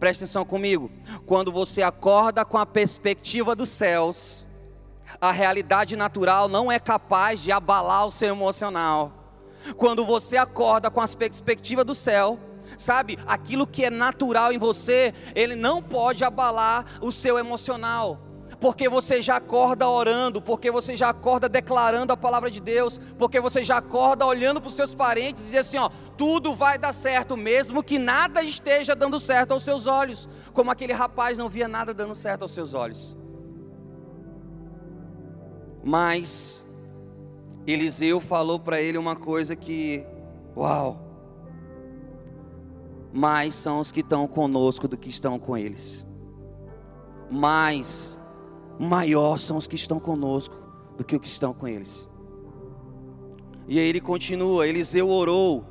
Presta 0.00 0.24
atenção 0.24 0.46
comigo. 0.46 0.90
Quando 1.26 1.52
você 1.52 1.82
acorda 1.82 2.42
com 2.42 2.56
a 2.56 2.64
perspectiva 2.64 3.54
dos 3.54 3.68
céus, 3.68 4.46
a 5.20 5.30
realidade 5.30 5.94
natural 5.94 6.48
não 6.48 6.72
é 6.72 6.78
capaz 6.78 7.40
de 7.40 7.52
abalar 7.52 8.06
o 8.06 8.10
seu 8.10 8.30
emocional. 8.30 9.12
Quando 9.76 10.06
você 10.06 10.38
acorda 10.38 10.90
com 10.90 11.02
a 11.02 11.06
perspectiva 11.06 11.84
do 11.84 11.94
céu, 11.94 12.38
sabe, 12.78 13.18
aquilo 13.26 13.66
que 13.66 13.84
é 13.84 13.90
natural 13.90 14.54
em 14.54 14.58
você, 14.58 15.12
ele 15.34 15.54
não 15.54 15.82
pode 15.82 16.24
abalar 16.24 16.86
o 17.02 17.12
seu 17.12 17.38
emocional 17.38 18.29
porque 18.60 18.88
você 18.88 19.22
já 19.22 19.36
acorda 19.36 19.88
orando, 19.88 20.42
porque 20.42 20.70
você 20.70 20.94
já 20.94 21.08
acorda 21.08 21.48
declarando 21.48 22.12
a 22.12 22.16
palavra 22.16 22.50
de 22.50 22.60
Deus, 22.60 23.00
porque 23.18 23.40
você 23.40 23.64
já 23.64 23.78
acorda 23.78 24.26
olhando 24.26 24.60
para 24.60 24.68
os 24.68 24.74
seus 24.74 24.94
parentes 24.94 25.42
e 25.42 25.46
diz 25.46 25.60
assim: 25.60 25.78
ó, 25.78 25.90
tudo 26.16 26.54
vai 26.54 26.78
dar 26.78 26.92
certo, 26.92 27.36
mesmo 27.36 27.82
que 27.82 27.98
nada 27.98 28.42
esteja 28.42 28.94
dando 28.94 29.18
certo 29.18 29.52
aos 29.52 29.62
seus 29.62 29.86
olhos, 29.86 30.28
como 30.52 30.70
aquele 30.70 30.92
rapaz 30.92 31.38
não 31.38 31.48
via 31.48 31.66
nada 31.66 31.94
dando 31.94 32.14
certo 32.14 32.42
aos 32.42 32.50
seus 32.50 32.74
olhos. 32.74 33.16
Mas 35.82 36.66
Eliseu 37.66 38.20
falou 38.20 38.60
para 38.60 38.80
ele 38.82 38.98
uma 38.98 39.16
coisa 39.16 39.56
que, 39.56 40.04
uau, 40.54 40.98
mais 43.10 43.54
são 43.54 43.80
os 43.80 43.90
que 43.90 44.00
estão 44.00 44.28
conosco 44.28 44.86
do 44.86 44.98
que 44.98 45.08
estão 45.08 45.38
com 45.38 45.56
eles. 45.56 46.06
Mais, 47.30 48.19
maior 48.78 49.38
são 49.38 49.56
os 49.56 49.66
que 49.66 49.76
estão 49.76 50.00
conosco 50.00 50.54
do 50.96 51.04
que 51.04 51.14
os 51.14 51.22
que 51.22 51.28
estão 51.28 51.52
com 51.52 51.66
eles. 51.66 52.08
E 53.66 53.78
aí 53.78 53.86
ele 53.86 54.00
continua, 54.00 54.66
Eliseu 54.66 55.08
orou. 55.08 55.64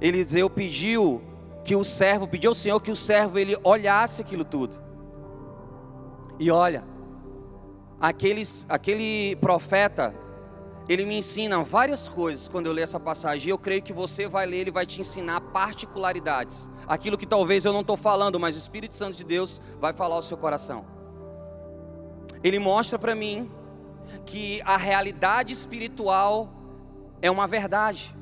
Eliseu 0.00 0.50
pediu 0.50 1.22
que 1.64 1.76
o 1.76 1.84
servo, 1.84 2.26
pediu 2.28 2.50
ao 2.50 2.54
Senhor 2.54 2.80
que 2.80 2.90
o 2.90 2.96
servo 2.96 3.38
ele 3.38 3.56
olhasse 3.62 4.20
aquilo 4.20 4.44
tudo. 4.44 4.76
E 6.38 6.50
olha, 6.50 6.84
aqueles, 8.00 8.66
aquele 8.68 9.36
profeta, 9.36 10.14
ele 10.88 11.06
me 11.06 11.16
ensina 11.16 11.62
várias 11.62 12.08
coisas 12.08 12.48
quando 12.48 12.66
eu 12.66 12.72
leio 12.72 12.84
essa 12.84 13.00
passagem. 13.00 13.48
E 13.48 13.50
eu 13.50 13.58
creio 13.58 13.82
que 13.82 13.92
você 13.92 14.28
vai 14.28 14.44
ler, 14.44 14.58
ele 14.58 14.70
vai 14.70 14.84
te 14.84 15.00
ensinar 15.00 15.40
particularidades. 15.40 16.68
Aquilo 16.86 17.16
que 17.16 17.26
talvez 17.26 17.64
eu 17.64 17.72
não 17.72 17.80
estou 17.80 17.96
falando, 17.96 18.38
mas 18.38 18.56
o 18.56 18.58
Espírito 18.58 18.94
Santo 18.94 19.16
de 19.16 19.24
Deus 19.24 19.62
vai 19.80 19.92
falar 19.92 20.16
ao 20.16 20.22
seu 20.22 20.36
coração. 20.36 20.84
Ele 22.44 22.58
mostra 22.58 22.98
para 22.98 23.14
mim 23.14 23.50
que 24.26 24.60
a 24.66 24.76
realidade 24.76 25.52
espiritual 25.52 26.52
é 27.22 27.30
uma 27.30 27.46
verdade. 27.46 28.14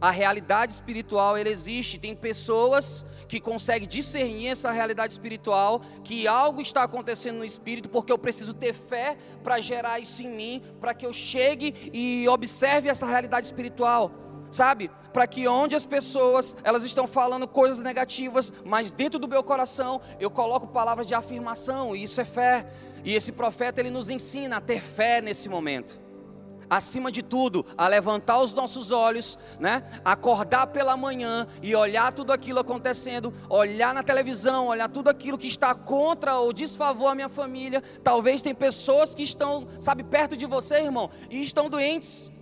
A 0.00 0.10
realidade 0.10 0.72
espiritual 0.72 1.36
ela 1.36 1.48
existe. 1.48 1.96
Tem 1.96 2.14
pessoas 2.14 3.06
que 3.28 3.38
conseguem 3.38 3.86
discernir 3.86 4.48
essa 4.48 4.72
realidade 4.72 5.12
espiritual, 5.12 5.80
que 6.02 6.26
algo 6.26 6.60
está 6.60 6.82
acontecendo 6.82 7.38
no 7.38 7.44
espírito, 7.44 7.88
porque 7.88 8.10
eu 8.10 8.18
preciso 8.18 8.52
ter 8.52 8.72
fé 8.72 9.16
para 9.44 9.60
gerar 9.60 10.00
isso 10.00 10.22
em 10.22 10.28
mim, 10.28 10.62
para 10.80 10.92
que 10.92 11.06
eu 11.06 11.12
chegue 11.12 11.90
e 11.92 12.28
observe 12.28 12.88
essa 12.88 13.06
realidade 13.06 13.46
espiritual. 13.46 14.10
Sabe? 14.52 14.90
Para 15.12 15.26
que 15.26 15.48
onde 15.48 15.74
as 15.74 15.86
pessoas 15.86 16.54
elas 16.62 16.84
estão 16.84 17.08
falando 17.08 17.48
coisas 17.48 17.80
negativas, 17.80 18.52
mas 18.64 18.92
dentro 18.92 19.18
do 19.18 19.26
meu 19.26 19.42
coração 19.42 20.00
eu 20.20 20.30
coloco 20.30 20.68
palavras 20.68 21.08
de 21.08 21.14
afirmação, 21.14 21.96
e 21.96 22.04
isso 22.04 22.20
é 22.20 22.24
fé. 22.24 22.66
E 23.04 23.14
esse 23.14 23.32
profeta 23.32 23.80
ele 23.80 23.90
nos 23.90 24.10
ensina 24.10 24.58
a 24.58 24.60
ter 24.60 24.80
fé 24.80 25.20
nesse 25.20 25.48
momento 25.48 26.00
acima 26.72 27.12
de 27.12 27.22
tudo, 27.22 27.66
a 27.76 27.86
levantar 27.86 28.40
os 28.40 28.54
nossos 28.54 28.90
olhos, 28.90 29.38
né? 29.60 29.82
Acordar 30.02 30.68
pela 30.68 30.96
manhã 30.96 31.46
e 31.60 31.76
olhar 31.76 32.10
tudo 32.12 32.32
aquilo 32.32 32.60
acontecendo, 32.60 33.32
olhar 33.50 33.92
na 33.92 34.02
televisão, 34.02 34.68
olhar 34.68 34.88
tudo 34.88 35.08
aquilo 35.08 35.36
que 35.36 35.46
está 35.46 35.74
contra 35.74 36.38
ou 36.38 36.50
desfavor 36.50 37.08
a 37.08 37.14
minha 37.14 37.28
família. 37.28 37.82
Talvez 38.02 38.40
tem 38.40 38.54
pessoas 38.54 39.14
que 39.14 39.22
estão, 39.22 39.68
sabe, 39.78 40.02
perto 40.02 40.34
de 40.34 40.46
você, 40.46 40.76
irmão, 40.76 41.10
e 41.28 41.42
estão 41.42 41.68
doentes. 41.68 42.32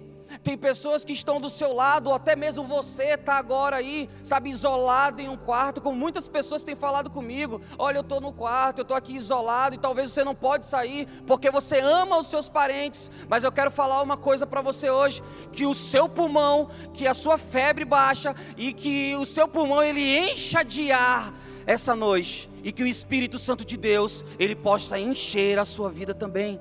Tem 0.43 0.57
pessoas 0.57 1.05
que 1.05 1.13
estão 1.13 1.41
do 1.41 1.51
seu 1.51 1.73
lado, 1.73 2.09
ou 2.09 2.15
até 2.15 2.37
mesmo 2.37 2.63
você 2.65 3.15
está 3.15 3.35
agora 3.35 3.77
aí, 3.77 4.09
sabe, 4.23 4.51
isolado 4.51 5.21
em 5.21 5.29
um 5.29 5.37
quarto, 5.37 5.81
como 5.81 5.97
muitas 5.97 6.29
pessoas 6.29 6.63
têm 6.63 6.77
falado 6.77 7.11
comigo. 7.11 7.61
Olha, 7.77 7.99
eu 7.99 8.03
estou 8.03 8.21
no 8.21 8.33
quarto, 8.33 8.79
eu 8.79 8.83
estou 8.83 8.97
aqui 8.97 9.17
isolado, 9.17 9.75
e 9.75 9.79
talvez 9.79 10.11
você 10.11 10.23
não 10.23 10.35
pode 10.35 10.67
sair, 10.67 11.07
porque 11.27 11.51
você 11.51 11.81
ama 11.81 12.19
os 12.19 12.29
seus 12.29 12.49
parentes. 12.49 13.11
Mas 13.29 13.43
eu 13.43 13.51
quero 13.51 13.71
falar 13.71 14.03
uma 14.03 14.17
coisa 14.17 14.47
para 14.47 14.63
você 14.63 14.89
hoje: 14.89 15.23
que 15.51 15.67
o 15.67 15.75
seu 15.75 16.09
pulmão, 16.09 16.71
que 16.95 17.07
a 17.07 17.15
sua 17.15 17.37
febre 17.37 17.85
baixa, 17.85 18.35
e 18.57 18.73
que 18.73 19.15
o 19.17 19.27
seu 19.27 19.49
pulmão 19.49 19.83
ele 19.83 20.17
encha 20.17 20.63
de 20.63 20.93
ar 20.93 21.35
essa 21.67 21.95
noite, 21.97 22.49
e 22.63 22.71
que 22.71 22.83
o 22.83 22.87
Espírito 22.87 23.39
Santo 23.39 23.65
de 23.65 23.77
Deus, 23.77 24.25
ele 24.39 24.55
possa 24.55 24.99
encher 24.99 25.59
a 25.59 25.65
sua 25.65 25.91
vida 25.91 26.15
também. 26.15 26.61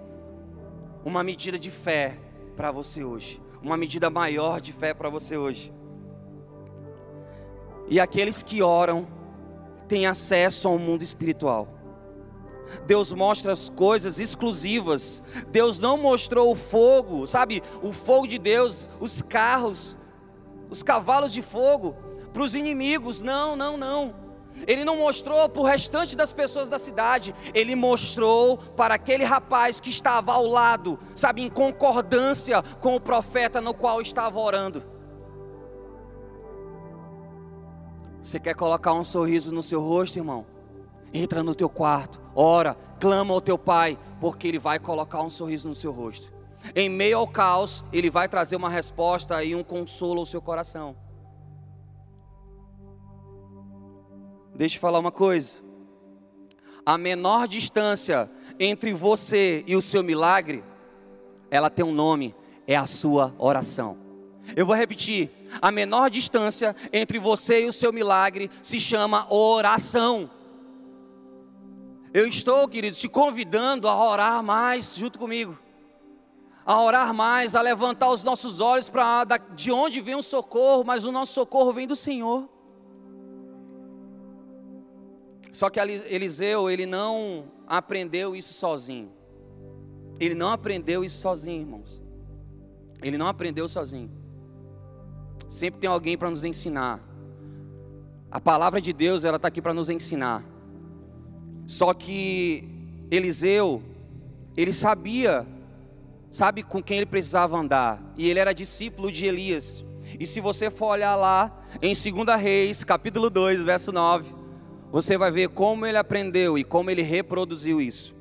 Uma 1.05 1.23
medida 1.23 1.57
de 1.57 1.71
fé 1.71 2.19
para 2.55 2.71
você 2.71 3.03
hoje 3.03 3.41
uma 3.61 3.77
medida 3.77 4.09
maior 4.09 4.61
de 4.61 4.71
fé 4.71 4.93
para 4.93 5.09
você 5.09 5.37
hoje. 5.37 5.73
E 7.87 7.99
aqueles 7.99 8.43
que 8.43 8.61
oram 8.61 9.07
têm 9.87 10.05
acesso 10.05 10.67
ao 10.67 10.77
mundo 10.77 11.01
espiritual. 11.01 11.67
Deus 12.85 13.11
mostra 13.11 13.51
as 13.51 13.69
coisas 13.69 14.19
exclusivas. 14.19 15.23
Deus 15.51 15.79
não 15.79 15.97
mostrou 15.97 16.51
o 16.51 16.55
fogo, 16.55 17.25
sabe? 17.25 17.63
O 17.81 17.91
fogo 17.91 18.27
de 18.27 18.37
Deus, 18.37 18.87
os 18.99 19.21
carros, 19.21 19.97
os 20.69 20.83
cavalos 20.83 21.33
de 21.33 21.41
fogo 21.41 21.95
para 22.31 22.43
os 22.43 22.53
inimigos. 22.53 23.21
Não, 23.21 23.55
não, 23.55 23.75
não. 23.75 24.13
Ele 24.67 24.83
não 24.83 24.97
mostrou 24.97 25.47
para 25.47 25.61
o 25.61 25.65
restante 25.65 26.15
das 26.15 26.33
pessoas 26.33 26.69
da 26.69 26.77
cidade, 26.77 27.33
ele 27.53 27.75
mostrou 27.75 28.57
para 28.57 28.95
aquele 28.95 29.23
rapaz 29.23 29.79
que 29.79 29.89
estava 29.89 30.33
ao 30.33 30.45
lado, 30.45 30.99
sabe, 31.15 31.41
em 31.41 31.49
concordância 31.49 32.61
com 32.81 32.95
o 32.95 32.99
profeta 32.99 33.61
no 33.61 33.73
qual 33.73 34.01
estava 34.01 34.39
orando. 34.39 34.83
Você 38.21 38.39
quer 38.39 38.53
colocar 38.53 38.93
um 38.93 39.05
sorriso 39.05 39.51
no 39.51 39.63
seu 39.63 39.81
rosto, 39.81 40.17
irmão? 40.19 40.45
Entra 41.13 41.41
no 41.41 41.55
teu 41.55 41.69
quarto, 41.69 42.19
ora, 42.35 42.75
clama 42.99 43.33
ao 43.33 43.41
teu 43.41 43.57
pai, 43.57 43.97
porque 44.19 44.47
ele 44.47 44.59
vai 44.59 44.77
colocar 44.77 45.21
um 45.21 45.29
sorriso 45.29 45.67
no 45.67 45.73
seu 45.73 45.91
rosto. 45.91 46.31
Em 46.75 46.89
meio 46.89 47.17
ao 47.17 47.27
caos, 47.27 47.83
ele 47.91 48.09
vai 48.09 48.27
trazer 48.27 48.57
uma 48.57 48.69
resposta 48.69 49.41
e 49.43 49.55
um 49.55 49.63
consolo 49.63 50.19
ao 50.19 50.25
seu 50.25 50.41
coração. 50.41 50.95
Deixa 54.59 54.75
eu 54.75 54.81
falar 54.81 54.99
uma 54.99 55.09
coisa. 55.09 55.61
A 56.85 56.97
menor 56.97 57.47
distância 57.47 58.29
entre 58.59 58.91
você 58.91 59.63
e 59.65 59.73
o 59.73 59.81
seu 59.81 60.03
milagre, 60.03 60.61
ela 61.49 61.69
tem 61.69 61.85
um 61.85 61.93
nome, 61.93 62.35
é 62.67 62.75
a 62.75 62.85
sua 62.85 63.33
oração. 63.37 63.97
Eu 64.57 64.65
vou 64.65 64.75
repetir. 64.75 65.31
A 65.61 65.71
menor 65.71 66.09
distância 66.09 66.75
entre 66.91 67.17
você 67.17 67.63
e 67.63 67.67
o 67.69 67.71
seu 67.71 67.93
milagre 67.93 68.51
se 68.61 68.81
chama 68.81 69.33
oração. 69.33 70.29
Eu 72.13 72.27
estou, 72.27 72.67
queridos, 72.67 72.99
te 72.99 73.07
convidando 73.07 73.87
a 73.87 74.09
orar 74.11 74.43
mais 74.43 74.93
junto 74.97 75.17
comigo. 75.17 75.57
A 76.65 76.81
orar 76.81 77.13
mais, 77.13 77.55
a 77.55 77.61
levantar 77.61 78.11
os 78.11 78.23
nossos 78.23 78.59
olhos 78.59 78.89
para 78.89 79.37
de 79.55 79.71
onde 79.71 80.01
vem 80.01 80.15
o 80.15 80.21
socorro, 80.21 80.83
mas 80.83 81.05
o 81.05 81.13
nosso 81.13 81.31
socorro 81.31 81.71
vem 81.71 81.87
do 81.87 81.95
Senhor. 81.95 82.58
Só 85.59 85.69
que 85.69 85.77
Eliseu, 85.77 86.69
ele 86.69 86.85
não 86.85 87.51
aprendeu 87.67 88.33
isso 88.33 88.53
sozinho. 88.53 89.11
Ele 90.17 90.33
não 90.33 90.51
aprendeu 90.51 91.03
isso 91.03 91.17
sozinho, 91.17 91.59
irmãos. 91.59 92.01
Ele 93.03 93.17
não 93.17 93.27
aprendeu 93.27 93.67
sozinho. 93.67 94.09
Sempre 95.49 95.81
tem 95.81 95.89
alguém 95.89 96.17
para 96.17 96.29
nos 96.29 96.45
ensinar. 96.45 97.01
A 98.31 98.39
palavra 98.39 98.79
de 98.79 98.93
Deus, 98.93 99.25
ela 99.25 99.35
está 99.35 99.49
aqui 99.49 99.61
para 99.61 99.73
nos 99.73 99.89
ensinar. 99.89 100.45
Só 101.67 101.93
que 101.93 102.63
Eliseu, 103.11 103.83
ele 104.55 104.71
sabia, 104.71 105.45
sabe 106.31 106.63
com 106.63 106.81
quem 106.81 106.99
ele 106.99 107.05
precisava 107.05 107.57
andar. 107.57 108.01
E 108.15 108.29
ele 108.29 108.39
era 108.39 108.53
discípulo 108.53 109.11
de 109.11 109.25
Elias. 109.25 109.83
E 110.17 110.25
se 110.25 110.39
você 110.39 110.71
for 110.71 110.91
olhar 110.91 111.17
lá, 111.17 111.65
em 111.81 111.93
2 111.93 112.41
Reis, 112.41 112.85
capítulo 112.85 113.29
2, 113.29 113.65
verso 113.65 113.91
9, 113.91 114.38
você 114.91 115.17
vai 115.17 115.31
ver 115.31 115.49
como 115.49 115.85
ele 115.85 115.97
aprendeu 115.97 116.57
e 116.57 116.63
como 116.63 116.89
ele 116.89 117.01
reproduziu 117.01 117.79
isso. 117.79 118.15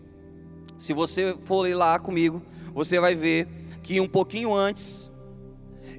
Se 0.76 0.92
você 0.92 1.36
for 1.44 1.68
lá 1.74 1.98
comigo, 1.98 2.42
você 2.72 3.00
vai 3.00 3.14
ver 3.14 3.48
que 3.82 4.00
um 4.00 4.08
pouquinho 4.08 4.54
antes, 4.54 5.10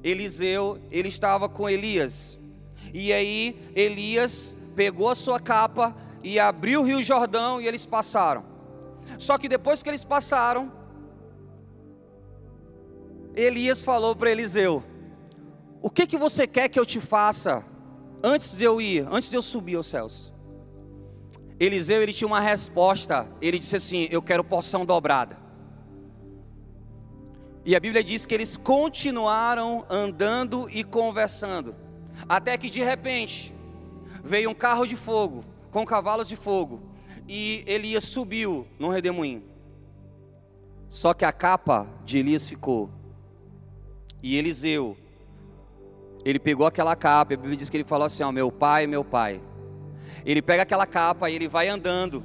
Eliseu, 0.02 0.78
ele 0.90 1.08
estava 1.08 1.48
com 1.48 1.68
Elias. 1.68 2.38
E 2.94 3.12
aí 3.12 3.60
Elias 3.74 4.56
pegou 4.74 5.10
a 5.10 5.14
sua 5.14 5.40
capa 5.40 5.94
e 6.22 6.38
abriu 6.38 6.80
o 6.80 6.84
rio 6.84 7.02
Jordão 7.02 7.60
e 7.60 7.66
eles 7.66 7.84
passaram. 7.84 8.44
Só 9.18 9.36
que 9.36 9.48
depois 9.48 9.82
que 9.82 9.88
eles 9.88 10.04
passaram, 10.04 10.72
Elias 13.34 13.84
falou 13.84 14.14
para 14.14 14.30
Eliseu: 14.30 14.82
O 15.82 15.90
que 15.90 16.06
que 16.06 16.16
você 16.16 16.46
quer 16.46 16.68
que 16.68 16.78
eu 16.78 16.86
te 16.86 17.00
faça 17.00 17.64
antes 18.22 18.56
de 18.56 18.64
eu 18.64 18.80
ir, 18.80 19.06
antes 19.10 19.28
de 19.28 19.36
eu 19.36 19.42
subir 19.42 19.76
aos 19.76 19.86
céus? 19.86 20.29
Eliseu 21.60 22.02
ele 22.02 22.12
tinha 22.14 22.26
uma 22.26 22.40
resposta. 22.40 23.28
Ele 23.40 23.58
disse 23.58 23.76
assim: 23.76 24.08
Eu 24.10 24.22
quero 24.22 24.42
porção 24.42 24.86
dobrada. 24.86 25.38
E 27.64 27.76
a 27.76 27.80
Bíblia 27.80 28.02
diz 28.02 28.24
que 28.24 28.34
eles 28.34 28.56
continuaram 28.56 29.84
andando 29.90 30.66
e 30.72 30.82
conversando, 30.82 31.76
até 32.26 32.56
que 32.56 32.70
de 32.70 32.82
repente 32.82 33.54
veio 34.24 34.48
um 34.48 34.54
carro 34.54 34.86
de 34.86 34.96
fogo 34.96 35.44
com 35.70 35.84
cavalos 35.84 36.26
de 36.26 36.36
fogo 36.36 36.80
e 37.28 37.62
Elias 37.66 38.04
subiu 38.04 38.66
no 38.78 38.88
redemoinho. 38.88 39.44
Só 40.88 41.14
que 41.14 41.24
a 41.24 41.30
capa 41.30 41.86
de 42.04 42.18
Elias 42.18 42.48
ficou. 42.48 42.90
E 44.22 44.36
Eliseu, 44.36 44.96
ele 46.24 46.38
pegou 46.38 46.66
aquela 46.66 46.96
capa, 46.96 47.34
a 47.34 47.36
Bíblia 47.36 47.56
diz 47.56 47.70
que 47.70 47.76
ele 47.76 47.84
falou 47.84 48.06
assim: 48.06 48.22
Ó, 48.22 48.32
meu 48.32 48.50
pai, 48.50 48.86
meu 48.86 49.04
pai. 49.04 49.40
Ele 50.24 50.42
pega 50.42 50.62
aquela 50.62 50.86
capa 50.86 51.30
e 51.30 51.34
ele 51.34 51.48
vai 51.48 51.68
andando. 51.68 52.24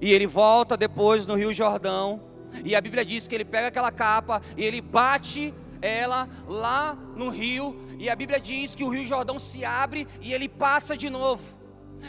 E 0.00 0.12
ele 0.12 0.26
volta 0.26 0.76
depois 0.76 1.26
no 1.26 1.34
Rio 1.34 1.52
Jordão. 1.52 2.22
E 2.64 2.74
a 2.74 2.80
Bíblia 2.80 3.04
diz 3.04 3.28
que 3.28 3.34
ele 3.34 3.44
pega 3.44 3.68
aquela 3.68 3.92
capa 3.92 4.42
e 4.56 4.64
ele 4.64 4.80
bate 4.80 5.54
ela 5.82 6.28
lá 6.46 6.96
no 7.14 7.28
rio. 7.28 7.76
E 7.98 8.08
a 8.08 8.16
Bíblia 8.16 8.40
diz 8.40 8.74
que 8.74 8.84
o 8.84 8.88
Rio 8.88 9.06
Jordão 9.06 9.38
se 9.38 9.64
abre 9.64 10.06
e 10.20 10.32
ele 10.32 10.48
passa 10.48 10.96
de 10.96 11.10
novo. 11.10 11.60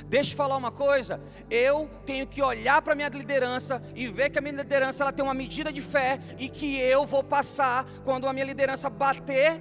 Deixa 0.05 0.31
eu 0.31 0.37
falar 0.37 0.55
uma 0.55 0.71
coisa, 0.71 1.21
eu 1.49 1.89
tenho 2.05 2.25
que 2.25 2.41
olhar 2.41 2.81
para 2.81 2.93
a 2.93 2.95
minha 2.95 3.09
liderança 3.09 3.83
e 3.93 4.07
ver 4.07 4.29
que 4.29 4.39
a 4.39 4.41
minha 4.41 4.55
liderança 4.55 5.03
ela 5.03 5.11
tem 5.11 5.23
uma 5.23 5.33
medida 5.33 5.71
de 5.71 5.81
fé 5.81 6.17
e 6.39 6.47
que 6.47 6.79
eu 6.79 7.05
vou 7.05 7.21
passar 7.21 7.85
quando 8.05 8.25
a 8.25 8.31
minha 8.31 8.45
liderança 8.45 8.89
bater 8.89 9.59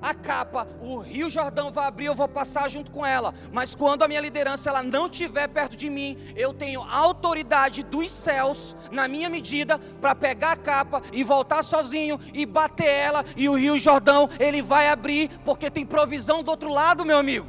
a 0.00 0.14
capa, 0.14 0.66
o 0.80 0.98
Rio 0.98 1.28
Jordão 1.28 1.70
vai 1.70 1.86
abrir, 1.86 2.06
eu 2.06 2.14
vou 2.14 2.28
passar 2.28 2.68
junto 2.68 2.90
com 2.90 3.04
ela. 3.04 3.34
Mas 3.52 3.74
quando 3.74 4.02
a 4.02 4.08
minha 4.08 4.20
liderança 4.20 4.70
ela 4.70 4.82
não 4.82 5.06
estiver 5.06 5.48
perto 5.48 5.76
de 5.76 5.90
mim, 5.90 6.16
eu 6.34 6.54
tenho 6.54 6.82
autoridade 6.82 7.82
dos 7.82 8.10
céus 8.10 8.76
na 8.90 9.06
minha 9.06 9.28
medida 9.28 9.78
para 10.00 10.14
pegar 10.14 10.52
a 10.52 10.56
capa 10.56 11.02
e 11.12 11.22
voltar 11.22 11.62
sozinho 11.62 12.18
e 12.32 12.46
bater 12.46 12.88
ela 12.88 13.24
e 13.36 13.48
o 13.48 13.54
Rio 13.54 13.78
Jordão 13.78 14.28
ele 14.38 14.62
vai 14.62 14.88
abrir 14.88 15.30
porque 15.44 15.70
tem 15.70 15.84
provisão 15.84 16.42
do 16.42 16.50
outro 16.50 16.72
lado, 16.72 17.04
meu 17.04 17.18
amigo. 17.18 17.46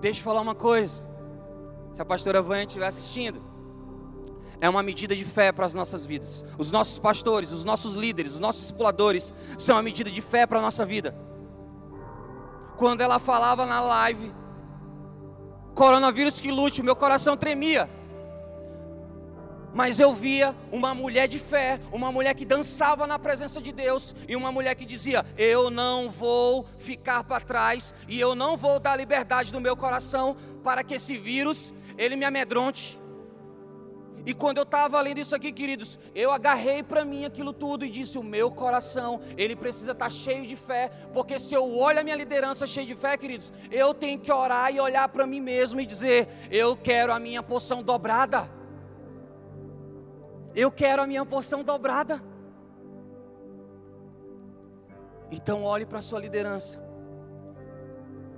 Deixa 0.00 0.20
eu 0.20 0.24
falar 0.24 0.40
uma 0.40 0.54
coisa. 0.54 1.06
Se 1.94 2.02
a 2.02 2.04
pastora 2.04 2.40
Vânia 2.40 2.64
estiver 2.64 2.86
assistindo, 2.86 3.42
é 4.60 4.68
uma 4.68 4.82
medida 4.82 5.14
de 5.14 5.24
fé 5.24 5.52
para 5.52 5.66
as 5.66 5.74
nossas 5.74 6.04
vidas. 6.04 6.44
Os 6.56 6.72
nossos 6.72 6.98
pastores, 6.98 7.50
os 7.50 7.64
nossos 7.64 7.94
líderes, 7.94 8.34
os 8.34 8.40
nossos 8.40 8.62
discipuladores 8.62 9.34
são 9.56 9.76
uma 9.76 9.82
medida 9.82 10.10
de 10.10 10.20
fé 10.20 10.46
para 10.46 10.58
a 10.58 10.62
nossa 10.62 10.84
vida. 10.84 11.14
Quando 12.76 13.00
ela 13.00 13.18
falava 13.18 13.66
na 13.66 13.80
live, 13.80 14.32
coronavírus 15.74 16.40
que 16.40 16.50
lute, 16.50 16.82
meu 16.82 16.96
coração 16.96 17.36
tremia 17.36 17.88
mas 19.78 20.00
eu 20.00 20.12
via 20.12 20.56
uma 20.72 20.94
mulher 20.94 21.28
de 21.28 21.38
fé, 21.38 21.80
uma 21.92 22.10
mulher 22.10 22.34
que 22.34 22.44
dançava 22.44 23.06
na 23.06 23.18
presença 23.18 23.60
de 23.60 23.72
Deus 23.72 24.14
e 24.26 24.34
uma 24.34 24.50
mulher 24.50 24.74
que 24.74 24.84
dizia: 24.84 25.24
Eu 25.36 25.70
não 25.70 26.10
vou 26.10 26.66
ficar 26.78 27.22
para 27.24 27.44
trás 27.44 27.94
e 28.08 28.18
eu 28.18 28.34
não 28.34 28.56
vou 28.56 28.80
dar 28.80 28.96
liberdade 28.96 29.52
no 29.52 29.60
meu 29.60 29.76
coração 29.76 30.36
para 30.64 30.82
que 30.82 30.94
esse 30.94 31.16
vírus 31.16 31.72
ele 31.96 32.16
me 32.16 32.24
amedronte. 32.24 32.98
E 34.26 34.34
quando 34.34 34.58
eu 34.58 34.62
estava 34.62 35.00
lendo 35.00 35.18
isso 35.18 35.34
aqui, 35.34 35.52
queridos, 35.52 35.98
eu 36.14 36.30
agarrei 36.30 36.82
para 36.82 37.04
mim 37.04 37.24
aquilo 37.24 37.52
tudo 37.52 37.84
e 37.84 37.90
disse: 37.90 38.18
o 38.18 38.22
meu 38.22 38.50
coração, 38.50 39.20
ele 39.36 39.56
precisa 39.56 39.92
estar 39.92 40.06
tá 40.06 40.10
cheio 40.10 40.46
de 40.46 40.56
fé, 40.56 40.90
porque 41.12 41.38
se 41.38 41.54
eu 41.54 41.76
olho 41.76 42.00
a 42.00 42.04
minha 42.04 42.16
liderança 42.16 42.66
cheia 42.66 42.86
de 42.86 42.94
fé, 42.94 43.16
queridos, 43.16 43.52
eu 43.70 43.94
tenho 43.94 44.18
que 44.18 44.30
orar 44.30 44.74
e 44.74 44.80
olhar 44.80 45.08
para 45.08 45.26
mim 45.26 45.40
mesmo 45.40 45.80
e 45.80 45.86
dizer: 45.86 46.28
eu 46.50 46.76
quero 46.76 47.12
a 47.12 47.18
minha 47.18 47.42
porção 47.42 47.82
dobrada. 47.82 48.50
Eu 50.54 50.70
quero 50.70 51.02
a 51.02 51.06
minha 51.06 51.24
porção 51.24 51.62
dobrada. 51.62 52.22
Então 55.30 55.62
olhe 55.62 55.86
para 55.86 55.98
a 55.98 56.02
sua 56.02 56.20
liderança. 56.20 56.82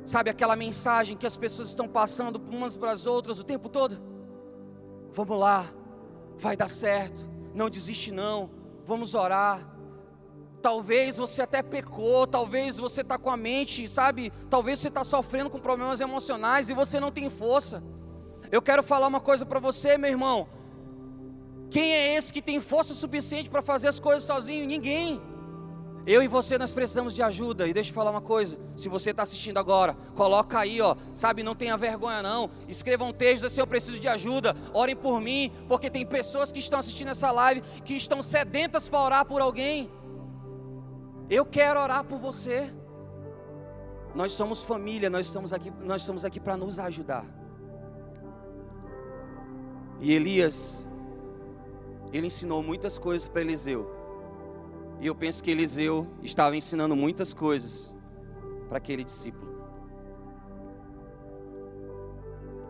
Sabe 0.04 0.30
aquela 0.30 0.56
mensagem 0.56 1.16
que 1.16 1.26
as 1.26 1.36
pessoas 1.36 1.68
estão 1.68 1.86
passando 1.86 2.40
umas 2.50 2.76
para 2.76 2.92
as 2.92 3.06
outras 3.06 3.38
o 3.38 3.44
tempo 3.44 3.68
todo? 3.68 3.98
Vamos 5.12 5.38
lá, 5.38 5.72
vai 6.40 6.56
dar 6.56 6.68
certo, 6.68 7.28
não 7.54 7.70
desiste 7.70 8.10
não, 8.10 8.50
vamos 8.84 9.14
orar. 9.14 9.66
Talvez 10.62 11.16
você 11.16 11.42
até 11.42 11.62
pecou, 11.62 12.26
talvez 12.26 12.76
você 12.76 13.02
está 13.02 13.16
com 13.16 13.30
a 13.30 13.36
mente, 13.36 13.86
sabe? 13.88 14.32
Talvez 14.50 14.78
você 14.78 14.88
está 14.88 15.04
sofrendo 15.04 15.48
com 15.48 15.58
problemas 15.58 16.00
emocionais 16.00 16.68
e 16.68 16.74
você 16.74 16.98
não 16.98 17.10
tem 17.10 17.30
força. 17.30 17.82
Eu 18.50 18.60
quero 18.60 18.82
falar 18.82 19.06
uma 19.06 19.20
coisa 19.20 19.46
para 19.46 19.60
você, 19.60 19.96
meu 19.96 20.10
irmão. 20.10 20.48
Quem 21.70 21.92
é 21.92 22.16
esse 22.16 22.32
que 22.32 22.42
tem 22.42 22.60
força 22.60 22.92
suficiente 22.92 23.48
para 23.48 23.62
fazer 23.62 23.88
as 23.88 24.00
coisas 24.00 24.24
sozinho? 24.24 24.66
Ninguém. 24.66 25.20
Eu 26.10 26.24
e 26.24 26.26
você 26.26 26.58
nós 26.58 26.74
precisamos 26.74 27.14
de 27.14 27.22
ajuda. 27.22 27.68
E 27.68 27.72
deixa 27.72 27.90
eu 27.90 27.94
falar 27.94 28.10
uma 28.10 28.20
coisa: 28.20 28.58
se 28.74 28.88
você 28.88 29.10
está 29.10 29.22
assistindo 29.22 29.58
agora, 29.58 29.94
coloca 30.16 30.58
aí, 30.58 30.80
ó, 30.80 30.96
sabe, 31.14 31.44
não 31.44 31.54
tenha 31.54 31.76
vergonha 31.76 32.20
não. 32.20 32.50
Escreva 32.66 33.04
um 33.04 33.12
texto 33.12 33.46
assim: 33.46 33.60
eu 33.60 33.66
preciso 33.66 34.00
de 34.00 34.08
ajuda. 34.08 34.56
Orem 34.74 34.96
por 34.96 35.20
mim, 35.20 35.52
porque 35.68 35.88
tem 35.88 36.04
pessoas 36.04 36.50
que 36.50 36.58
estão 36.58 36.80
assistindo 36.80 37.10
essa 37.12 37.30
live 37.30 37.60
que 37.84 37.94
estão 37.94 38.24
sedentas 38.24 38.88
para 38.88 39.04
orar 39.04 39.24
por 39.24 39.40
alguém. 39.40 39.88
Eu 41.30 41.46
quero 41.46 41.78
orar 41.78 42.02
por 42.02 42.18
você. 42.18 42.74
Nós 44.12 44.32
somos 44.32 44.64
família, 44.64 45.08
nós 45.08 45.26
estamos 45.26 45.52
aqui, 45.52 45.72
nós 45.80 46.02
estamos 46.02 46.24
aqui 46.24 46.40
para 46.40 46.56
nos 46.56 46.80
ajudar. 46.80 47.24
E 50.00 50.12
Elias 50.12 50.84
ele 52.12 52.26
ensinou 52.26 52.64
muitas 52.64 52.98
coisas 52.98 53.28
para 53.28 53.42
Eliseu. 53.42 53.99
E 55.00 55.06
eu 55.06 55.14
penso 55.14 55.42
que 55.42 55.50
Eliseu 55.50 56.06
estava 56.22 56.56
ensinando 56.56 56.94
muitas 56.94 57.32
coisas 57.32 57.96
para 58.68 58.78
aquele 58.78 59.02
discípulo. 59.02 59.50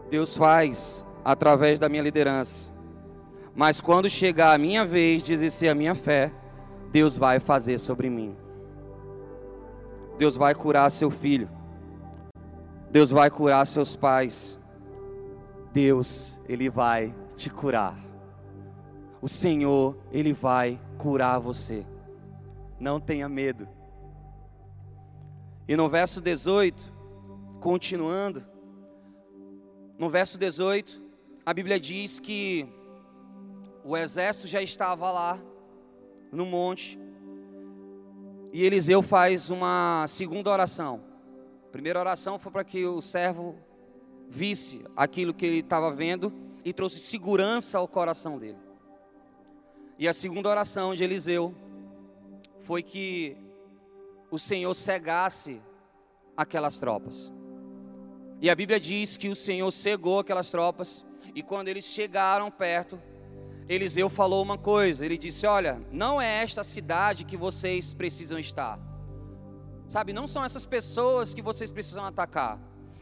Deus 0.09 0.37
faz 0.37 1.05
através 1.25 1.79
da 1.79 1.89
minha 1.89 2.03
liderança. 2.03 2.73
Mas 3.55 3.81
quando 3.81 4.09
chegar 4.09 4.55
a 4.55 4.59
minha 4.59 4.85
vez 4.85 5.25
de 5.25 5.33
exercer 5.33 5.69
a 5.69 5.75
minha 5.75 5.95
fé, 5.95 6.33
Deus 6.91 7.17
vai 7.17 7.41
fazer 7.41 7.79
sobre 7.79 8.09
mim. 8.09 8.37
Deus 10.17 10.37
vai 10.37 10.55
curar 10.55 10.91
seu 10.91 11.11
filho. 11.11 11.49
Deus 12.91 13.11
vai 13.11 13.31
curar 13.31 13.67
seus 13.67 13.97
pais. 13.97 14.59
Deus, 15.73 16.39
ele 16.49 16.71
vai 16.71 17.15
te 17.37 17.51
curar 17.51 18.11
o 19.21 19.29
Senhor, 19.29 19.97
Ele 20.11 20.33
vai 20.33 20.81
curar 20.97 21.39
você. 21.39 21.85
Não 22.81 22.99
tenha 22.99 23.29
medo. 23.29 23.69
E 25.69 25.77
no 25.77 25.89
verso 25.89 26.21
18, 26.21 26.93
continuando, 27.61 28.45
no 29.99 30.09
verso 30.09 30.39
18, 30.39 31.01
a 31.45 31.53
Bíblia 31.53 31.79
diz 31.79 32.19
que 32.19 32.67
o 33.85 33.97
exército 33.97 34.47
já 34.47 34.63
estava 34.63 35.11
lá 35.11 35.39
no 36.33 36.47
monte, 36.47 36.99
e 38.53 38.65
Eliseu 38.65 39.03
faz 39.03 39.51
uma 39.51 40.07
segunda 40.09 40.51
oração. 40.51 41.03
A 41.69 41.71
primeira 41.71 42.01
oração 42.01 42.39
foi 42.39 42.51
para 42.51 42.65
que 42.65 42.85
o 42.85 43.01
servo 43.01 43.57
visse 44.29 44.83
aquilo 44.97 45.35
que 45.35 45.47
ele 45.47 45.59
estava 45.59 45.91
vendo 45.91 46.33
e 46.65 46.73
trouxe 46.73 46.99
segurança 46.99 47.79
ao 47.79 47.87
coração 47.87 48.39
dele. 48.39 48.59
E 49.99 50.09
a 50.09 50.15
segunda 50.15 50.49
oração 50.49 50.95
de 50.95 51.05
Eliseu 51.05 51.55
foi 52.71 52.85
que 52.85 53.37
o 54.31 54.39
Senhor 54.39 54.73
cegasse 54.75 55.61
aquelas 56.37 56.79
tropas. 56.79 57.33
E 58.41 58.49
a 58.49 58.55
Bíblia 58.55 58.79
diz 58.79 59.17
que 59.17 59.29
o 59.29 59.35
Senhor 59.35 59.69
cegou 59.73 60.21
aquelas 60.21 60.53
tropas, 60.53 61.05
e 61.35 61.43
quando 61.43 61.67
eles 61.67 61.85
chegaram 61.85 62.49
perto, 62.49 62.97
Eliseu 63.69 64.09
falou 64.09 64.41
uma 64.41 64.57
coisa: 64.57 65.05
ele 65.05 65.19
disse, 65.19 65.49
Olha, 65.49 65.85
não 65.91 66.23
é 66.23 66.45
esta 66.45 66.63
cidade 66.63 67.25
que 67.25 67.37
vocês 67.37 67.93
precisam 67.93 68.39
estar, 68.39 68.79
sabe, 69.89 70.13
não 70.13 70.29
são 70.29 70.45
essas 70.45 70.65
pessoas 70.65 71.35
que 71.35 71.43
vocês 71.43 71.73
precisam 71.73 72.05
atacar. 72.05 72.57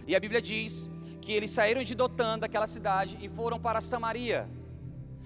E 0.07 0.17
a 0.17 0.21
Bíblia 0.21 0.41
diz 0.41 0.89
que 1.21 1.33
eles 1.33 1.51
saíram 1.51 1.85
de 1.85 1.95
Dotã, 1.95 2.39
daquela 2.39 2.67
cidade, 2.67 3.19
e 3.21 3.29
foram 3.29 3.61
para 3.61 3.83
Samaria 3.83 4.49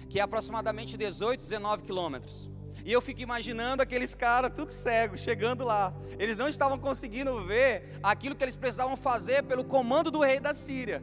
que 0.09 0.19
é 0.19 0.21
aproximadamente 0.21 0.97
18, 0.97 1.39
19 1.39 1.83
quilômetros. 1.83 2.51
E 2.85 2.91
eu 2.91 3.01
fico 3.01 3.21
imaginando 3.21 3.81
aqueles 3.81 4.13
caras 4.13 4.51
tudo 4.53 4.71
cegos, 4.71 5.21
chegando 5.21 5.63
lá. 5.63 5.93
Eles 6.19 6.37
não 6.37 6.49
estavam 6.49 6.77
conseguindo 6.77 7.45
ver 7.45 7.97
aquilo 8.03 8.35
que 8.35 8.43
eles 8.43 8.57
precisavam 8.57 8.97
fazer 8.97 9.43
pelo 9.43 9.63
comando 9.63 10.11
do 10.11 10.19
rei 10.19 10.39
da 10.39 10.53
Síria. 10.53 11.01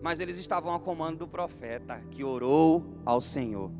Mas 0.00 0.20
eles 0.20 0.38
estavam 0.38 0.72
ao 0.72 0.80
comando 0.80 1.18
do 1.18 1.28
profeta, 1.28 2.00
que 2.10 2.22
orou 2.22 2.84
ao 3.04 3.20
Senhor. 3.20 3.70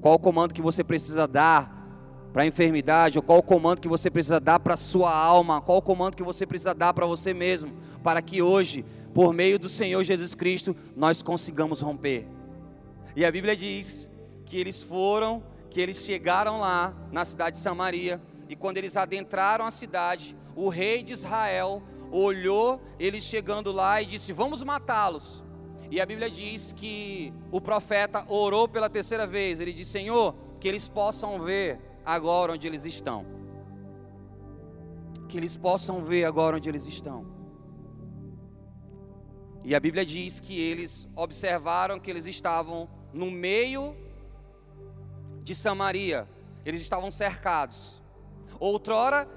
Qual 0.00 0.14
o 0.14 0.18
comando 0.18 0.54
que 0.54 0.62
você 0.62 0.84
precisa 0.84 1.26
dar 1.26 1.84
para 2.32 2.42
a 2.42 2.46
enfermidade, 2.46 3.16
ou 3.16 3.22
qual 3.22 3.38
o 3.38 3.42
comando 3.42 3.80
que 3.80 3.86
você 3.86 4.10
precisa 4.10 4.40
dar 4.40 4.58
para 4.58 4.74
a 4.74 4.76
sua 4.76 5.14
alma, 5.16 5.60
qual 5.60 5.78
o 5.78 5.82
comando 5.82 6.16
que 6.16 6.22
você 6.22 6.44
precisa 6.44 6.74
dar 6.74 6.92
para 6.92 7.06
você 7.06 7.32
mesmo, 7.32 7.72
para 8.02 8.20
que 8.20 8.42
hoje, 8.42 8.84
por 9.14 9.32
meio 9.32 9.56
do 9.56 9.68
Senhor 9.68 10.02
Jesus 10.02 10.34
Cristo, 10.34 10.74
nós 10.96 11.22
consigamos 11.22 11.80
romper. 11.80 12.26
E 13.14 13.24
a 13.24 13.30
Bíblia 13.30 13.56
diz 13.56 14.10
que 14.44 14.56
eles 14.58 14.82
foram, 14.82 15.44
que 15.74 15.80
eles 15.80 16.04
chegaram 16.04 16.60
lá 16.60 16.94
na 17.10 17.24
cidade 17.24 17.56
de 17.56 17.62
Samaria, 17.62 18.22
e 18.48 18.54
quando 18.54 18.76
eles 18.76 18.96
adentraram 18.96 19.66
a 19.66 19.72
cidade, 19.72 20.36
o 20.54 20.68
rei 20.68 21.02
de 21.02 21.14
Israel 21.14 21.82
olhou 22.12 22.80
eles 22.96 23.24
chegando 23.24 23.72
lá 23.72 24.00
e 24.00 24.06
disse: 24.06 24.32
Vamos 24.32 24.62
matá-los. 24.62 25.42
E 25.90 26.00
a 26.00 26.06
Bíblia 26.06 26.30
diz 26.30 26.72
que 26.72 27.34
o 27.50 27.60
profeta 27.60 28.24
orou 28.28 28.68
pela 28.68 28.88
terceira 28.88 29.26
vez. 29.26 29.58
Ele 29.58 29.72
disse: 29.72 29.90
Senhor, 29.90 30.36
que 30.60 30.68
eles 30.68 30.86
possam 30.86 31.42
ver 31.42 31.80
agora 32.06 32.52
onde 32.52 32.68
eles 32.68 32.84
estão. 32.84 33.26
Que 35.28 35.36
eles 35.36 35.56
possam 35.56 36.04
ver 36.04 36.24
agora 36.24 36.56
onde 36.56 36.68
eles 36.68 36.86
estão. 36.86 37.26
E 39.64 39.74
a 39.74 39.80
Bíblia 39.80 40.06
diz 40.06 40.38
que 40.38 40.56
eles 40.56 41.08
observaram 41.16 41.98
que 41.98 42.12
eles 42.12 42.26
estavam 42.26 42.88
no 43.12 43.28
meio 43.28 44.03
de 45.44 45.54
Samaria, 45.54 46.26
eles 46.64 46.80
estavam 46.80 47.10
cercados. 47.12 48.02
Outrora, 48.58 49.28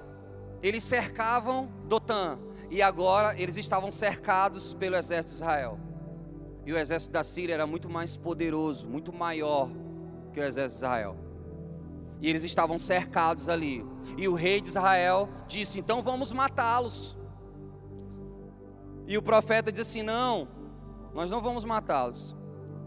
eles 0.62 0.82
cercavam 0.82 1.68
Dotã, 1.84 2.38
e 2.70 2.82
agora 2.82 3.38
eles 3.40 3.56
estavam 3.56 3.92
cercados 3.92 4.74
pelo 4.74 4.96
exército 4.96 5.34
de 5.34 5.40
Israel. 5.42 5.78
E 6.64 6.72
o 6.72 6.78
exército 6.78 7.12
da 7.12 7.22
Síria 7.22 7.54
era 7.54 7.66
muito 7.66 7.88
mais 7.88 8.16
poderoso, 8.16 8.88
muito 8.88 9.12
maior 9.12 9.70
que 10.32 10.40
o 10.40 10.42
exército 10.42 10.80
de 10.80 10.86
Israel. 10.86 11.16
E 12.20 12.28
eles 12.28 12.42
estavam 12.42 12.78
cercados 12.78 13.48
ali. 13.48 13.84
E 14.16 14.26
o 14.26 14.34
rei 14.34 14.60
de 14.60 14.68
Israel 14.68 15.28
disse: 15.46 15.78
Então 15.78 16.02
vamos 16.02 16.32
matá-los. 16.32 17.16
E 19.06 19.16
o 19.16 19.22
profeta 19.22 19.70
diz 19.70 19.82
assim: 19.82 20.02
Não, 20.02 20.48
nós 21.14 21.30
não 21.30 21.40
vamos 21.40 21.64
matá-los. 21.64 22.36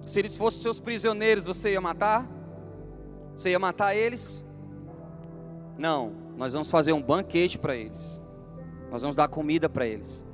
Se 0.06 0.20
eles 0.20 0.36
fossem 0.36 0.62
seus 0.62 0.80
prisioneiros, 0.80 1.46
você 1.46 1.72
ia 1.72 1.82
matar? 1.82 2.28
Você 3.42 3.52
ia 3.52 3.60
matar 3.60 3.96
eles? 3.96 4.46
Não, 5.78 6.14
nós 6.38 6.54
vamos 6.54 6.70
fazer 6.70 6.94
um 6.94 7.02
banquete 7.02 7.58
para 7.58 7.76
eles. 7.76 8.22
Nós 8.92 9.02
vamos 9.02 9.16
dar 9.16 9.28
comida 9.28 9.68
para 9.68 9.86
eles. 9.86 10.26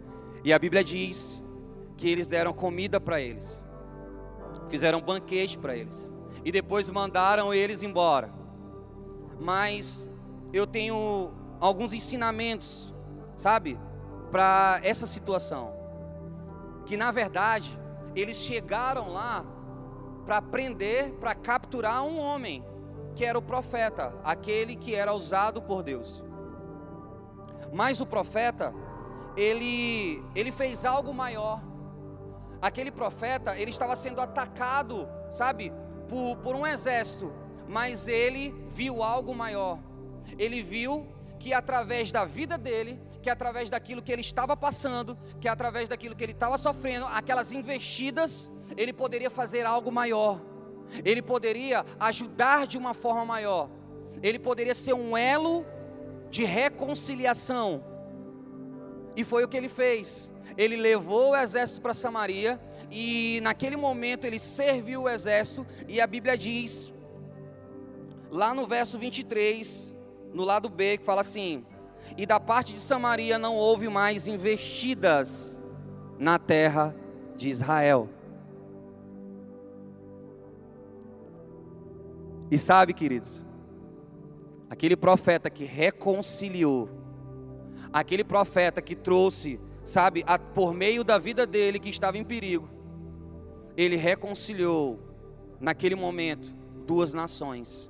E 0.43 0.51
a 0.51 0.59
Bíblia 0.59 0.83
diz 0.83 1.43
que 1.95 2.09
eles 2.09 2.27
deram 2.27 2.53
comida 2.53 2.99
para 2.99 3.21
eles. 3.21 3.63
Fizeram 4.69 4.99
um 4.99 5.01
banquete 5.01 5.57
para 5.57 5.75
eles. 5.75 6.11
E 6.43 6.51
depois 6.51 6.89
mandaram 6.89 7.53
eles 7.53 7.81
embora 7.83 8.37
mas 9.39 10.09
eu 10.51 10.65
tenho 10.65 11.31
alguns 11.59 11.93
ensinamentos, 11.93 12.93
sabe, 13.35 13.79
para 14.31 14.79
essa 14.83 15.05
situação. 15.05 15.73
Que 16.85 16.97
na 16.97 17.11
verdade, 17.11 17.77
eles 18.15 18.37
chegaram 18.37 19.11
lá 19.11 19.45
para 20.25 20.41
prender, 20.41 21.13
para 21.13 21.35
capturar 21.35 22.03
um 22.03 22.19
homem, 22.19 22.63
que 23.17 23.25
era 23.25 23.37
o 23.37 23.41
profeta, 23.41 24.13
aquele 24.23 24.75
que 24.75 24.95
era 24.95 25.13
usado 25.13 25.61
por 25.61 25.83
Deus. 25.83 26.23
Mas 27.73 27.99
o 27.99 28.05
profeta, 28.05 28.73
ele, 29.35 30.23
ele 30.33 30.51
fez 30.51 30.85
algo 30.85 31.13
maior. 31.13 31.61
Aquele 32.61 32.91
profeta, 32.91 33.57
ele 33.57 33.71
estava 33.71 33.95
sendo 33.95 34.21
atacado, 34.21 35.07
sabe, 35.29 35.73
por, 36.07 36.37
por 36.37 36.55
um 36.55 36.65
exército 36.65 37.33
mas 37.67 38.07
ele 38.07 38.55
viu 38.69 39.03
algo 39.03 39.35
maior. 39.35 39.79
Ele 40.39 40.63
viu 40.63 41.07
que 41.39 41.53
através 41.53 42.11
da 42.11 42.25
vida 42.25 42.57
dele, 42.57 42.99
que 43.21 43.29
através 43.29 43.69
daquilo 43.69 44.01
que 44.01 44.11
ele 44.11 44.21
estava 44.21 44.55
passando, 44.55 45.17
que 45.39 45.47
através 45.47 45.89
daquilo 45.89 46.15
que 46.15 46.23
ele 46.23 46.31
estava 46.31 46.57
sofrendo, 46.57 47.05
aquelas 47.07 47.51
investidas, 47.51 48.51
ele 48.75 48.93
poderia 48.93 49.29
fazer 49.29 49.65
algo 49.65 49.91
maior. 49.91 50.39
Ele 51.03 51.21
poderia 51.21 51.85
ajudar 51.99 52.67
de 52.67 52.77
uma 52.77 52.93
forma 52.93 53.25
maior. 53.25 53.69
Ele 54.21 54.39
poderia 54.39 54.73
ser 54.73 54.93
um 54.93 55.15
elo 55.15 55.65
de 56.29 56.43
reconciliação. 56.43 57.83
E 59.15 59.23
foi 59.23 59.43
o 59.43 59.47
que 59.47 59.57
ele 59.57 59.69
fez. 59.69 60.33
Ele 60.57 60.75
levou 60.75 61.31
o 61.31 61.35
exército 61.35 61.81
para 61.81 61.93
Samaria 61.93 62.59
e 62.89 63.39
naquele 63.43 63.75
momento 63.75 64.25
ele 64.25 64.39
serviu 64.39 65.03
o 65.03 65.09
exército 65.09 65.65
e 65.87 65.99
a 65.99 66.07
Bíblia 66.07 66.37
diz 66.37 66.93
lá 68.31 68.53
no 68.53 68.65
verso 68.65 68.97
23, 68.97 69.93
no 70.33 70.43
lado 70.43 70.69
B, 70.69 70.97
que 70.97 71.03
fala 71.05 71.21
assim: 71.21 71.65
E 72.17 72.25
da 72.25 72.39
parte 72.39 72.73
de 72.73 72.79
Samaria 72.79 73.37
não 73.37 73.55
houve 73.55 73.87
mais 73.87 74.27
investidas 74.27 75.59
na 76.17 76.37
terra 76.39 76.95
de 77.35 77.49
Israel. 77.49 78.09
E 82.49 82.57
sabe, 82.57 82.93
queridos, 82.93 83.45
aquele 84.69 84.95
profeta 84.95 85.49
que 85.49 85.65
reconciliou, 85.65 86.89
aquele 87.91 88.23
profeta 88.23 88.81
que 88.81 88.95
trouxe, 88.95 89.59
sabe, 89.83 90.23
a, 90.25 90.37
por 90.39 90.73
meio 90.73 91.03
da 91.03 91.17
vida 91.17 91.45
dele 91.45 91.79
que 91.79 91.89
estava 91.89 92.17
em 92.17 92.23
perigo, 92.23 92.69
ele 93.75 93.95
reconciliou 93.95 94.99
naquele 95.59 95.95
momento 95.95 96.53
duas 96.85 97.13
nações 97.13 97.89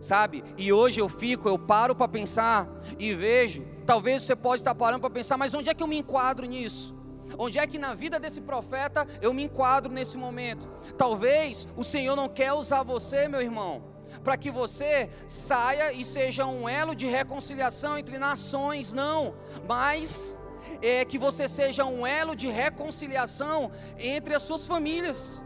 sabe? 0.00 0.44
E 0.56 0.72
hoje 0.72 1.00
eu 1.00 1.08
fico, 1.08 1.48
eu 1.48 1.58
paro 1.58 1.94
para 1.94 2.08
pensar 2.08 2.68
e 2.98 3.14
vejo, 3.14 3.64
talvez 3.86 4.22
você 4.22 4.36
pode 4.36 4.60
estar 4.60 4.74
parando 4.74 5.00
para 5.00 5.10
pensar, 5.10 5.36
mas 5.36 5.54
onde 5.54 5.70
é 5.70 5.74
que 5.74 5.82
eu 5.82 5.86
me 5.86 5.98
enquadro 5.98 6.46
nisso? 6.46 6.94
Onde 7.38 7.58
é 7.60 7.66
que 7.66 7.78
na 7.78 7.94
vida 7.94 8.18
desse 8.18 8.40
profeta 8.40 9.06
eu 9.22 9.32
me 9.32 9.44
enquadro 9.44 9.92
nesse 9.92 10.18
momento? 10.18 10.68
Talvez 10.96 11.68
o 11.76 11.84
Senhor 11.84 12.16
não 12.16 12.28
quer 12.28 12.52
usar 12.52 12.82
você, 12.82 13.28
meu 13.28 13.40
irmão, 13.40 13.84
para 14.24 14.36
que 14.36 14.50
você 14.50 15.08
saia 15.28 15.92
e 15.92 16.04
seja 16.04 16.44
um 16.46 16.68
elo 16.68 16.96
de 16.96 17.06
reconciliação 17.06 17.96
entre 17.96 18.18
nações, 18.18 18.92
não, 18.92 19.36
mas 19.68 20.36
é 20.82 21.04
que 21.04 21.16
você 21.16 21.48
seja 21.48 21.84
um 21.84 22.04
elo 22.04 22.34
de 22.34 22.48
reconciliação 22.48 23.70
entre 23.96 24.34
as 24.34 24.42
suas 24.42 24.66
famílias, 24.66 25.40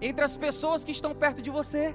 entre 0.00 0.24
as 0.24 0.36
pessoas 0.36 0.84
que 0.84 0.90
estão 0.90 1.14
perto 1.14 1.40
de 1.40 1.50
você. 1.50 1.94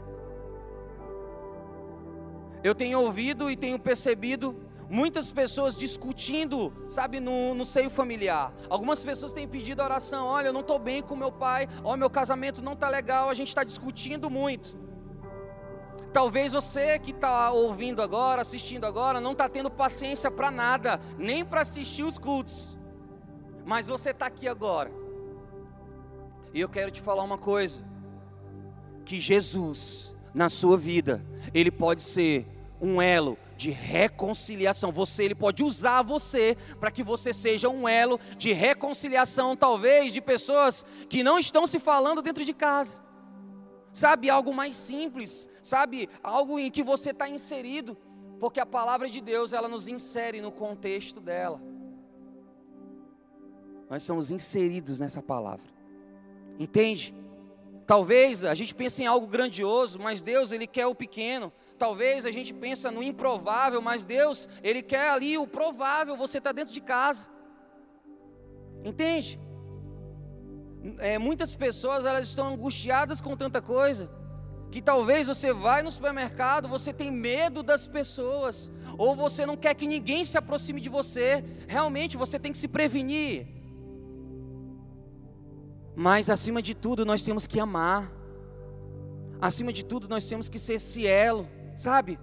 Eu 2.64 2.74
tenho 2.76 3.02
ouvido 3.02 3.50
e 3.50 3.58
tenho 3.58 3.80
percebido 3.80 4.56
muitas 4.92 5.32
pessoas 5.32 5.78
discutindo, 5.78 6.74
sabe, 6.88 7.22
no, 7.22 7.56
no 7.56 7.64
seio 7.64 7.90
familiar. 7.90 8.54
Algumas 8.70 9.02
pessoas 9.02 9.32
têm 9.32 9.48
pedido 9.48 9.82
oração: 9.82 10.28
olha, 10.28 10.48
eu 10.48 10.54
não 10.54 10.60
estou 10.60 10.78
bem 10.78 11.02
com 11.02 11.16
meu 11.16 11.32
pai, 11.32 11.68
olha, 11.84 11.98
meu 11.98 12.10
casamento 12.10 12.62
não 12.62 12.74
está 12.74 12.90
legal, 12.90 13.30
a 13.30 13.34
gente 13.34 13.48
está 13.48 13.64
discutindo 13.64 14.30
muito. 14.30 14.78
Talvez 16.12 16.52
você 16.52 17.00
que 17.00 17.12
está 17.12 17.52
ouvindo 17.52 18.02
agora, 18.02 18.42
assistindo 18.42 18.84
agora, 18.84 19.22
não 19.22 19.32
está 19.32 19.48
tendo 19.48 19.72
paciência 19.72 20.30
para 20.30 20.52
nada, 20.52 21.00
nem 21.18 21.46
para 21.46 21.62
assistir 21.62 22.04
os 22.04 22.18
cultos. 22.18 22.78
Mas 23.66 23.88
você 23.88 24.10
está 24.10 24.26
aqui 24.26 24.46
agora. 24.46 24.92
E 26.54 26.60
eu 26.60 26.68
quero 26.68 26.92
te 26.92 27.00
falar 27.00 27.24
uma 27.24 27.38
coisa: 27.38 27.82
que 29.06 29.22
Jesus 29.22 30.14
na 30.34 30.50
sua 30.50 30.78
vida, 30.78 31.24
ele 31.54 31.72
pode 31.72 32.02
ser 32.02 32.46
um 32.82 33.02
elo 33.02 33.38
de 33.62 33.70
reconciliação. 33.70 34.92
Você, 34.92 35.26
ele 35.26 35.36
pode 35.36 35.64
usar 35.64 36.02
você 36.02 36.58
para 36.80 36.90
que 36.90 37.04
você 37.04 37.32
seja 37.32 37.70
um 37.70 37.88
elo 37.88 38.20
de 38.36 38.52
reconciliação, 38.52 39.56
talvez 39.56 40.12
de 40.12 40.20
pessoas 40.20 40.84
que 41.08 41.22
não 41.22 41.38
estão 41.38 41.68
se 41.68 41.80
falando 41.80 42.24
dentro 42.24 42.44
de 42.44 42.54
casa. 42.54 43.04
Sabe, 43.94 44.30
algo 44.30 44.52
mais 44.52 44.76
simples, 44.76 45.48
sabe, 45.62 46.10
algo 46.24 46.58
em 46.58 46.72
que 46.72 46.82
você 46.82 47.12
está 47.12 47.30
inserido, 47.30 47.96
porque 48.40 48.60
a 48.60 48.66
palavra 48.66 49.08
de 49.08 49.22
Deus 49.22 49.54
ela 49.54 49.68
nos 49.68 49.88
insere 49.88 50.42
no 50.42 50.52
contexto 50.52 51.20
dela. 51.20 51.62
Nós 53.88 54.02
somos 54.02 54.32
inseridos 54.32 55.00
nessa 55.02 55.22
palavra. 55.22 55.70
Entende? 56.58 57.14
Talvez 57.92 58.46
a 58.46 58.54
gente 58.54 58.74
pense 58.74 59.04
em 59.04 59.06
algo 59.06 59.28
grandioso, 59.28 60.00
mas 60.00 60.22
Deus 60.22 60.54
ele 60.54 60.66
quer 60.66 60.88
o 60.88 60.96
pequeno. 60.96 61.52
Talvez 61.78 62.26
a 62.26 62.32
gente 62.32 62.54
pense 62.54 62.90
no 62.90 63.04
improvável, 63.04 63.82
mas 63.82 64.06
Deus 64.06 64.48
ele 64.64 64.82
quer 64.82 65.10
ali 65.10 65.38
o 65.38 65.46
provável. 65.46 66.16
Você 66.16 66.38
está 66.38 66.54
dentro 66.54 66.74
de 66.74 66.80
casa, 66.80 67.30
entende? 68.86 69.38
É, 71.00 71.18
muitas 71.20 71.54
pessoas 71.54 72.06
elas 72.06 72.30
estão 72.30 72.48
angustiadas 72.54 73.20
com 73.20 73.36
tanta 73.36 73.62
coisa 73.62 74.10
que 74.72 74.82
talvez 74.82 75.28
você 75.28 75.52
vai 75.52 75.82
no 75.82 75.92
supermercado, 75.92 76.70
você 76.70 76.94
tem 76.94 77.12
medo 77.12 77.62
das 77.62 77.88
pessoas, 77.88 78.72
ou 78.98 79.18
você 79.18 79.46
não 79.46 79.58
quer 79.58 79.76
que 79.76 79.86
ninguém 79.86 80.24
se 80.24 80.38
aproxime 80.38 80.80
de 80.80 80.88
você. 80.88 81.44
Realmente 81.68 82.16
você 82.16 82.40
tem 82.40 82.54
que 82.54 82.58
se 82.58 82.70
prevenir. 82.70 83.61
Mas 86.02 86.32
acima 86.32 86.64
de 86.64 86.74
tudo, 86.74 87.06
nós 87.06 87.22
temos 87.22 87.46
que 87.46 87.60
amar. 87.60 88.12
Acima 89.40 89.72
de 89.72 89.86
tudo, 89.86 90.08
nós 90.10 90.26
temos 90.26 90.50
que 90.50 90.58
ser 90.58 90.74
esse 90.74 91.06
elo, 91.06 91.48
sabe? 91.78 92.18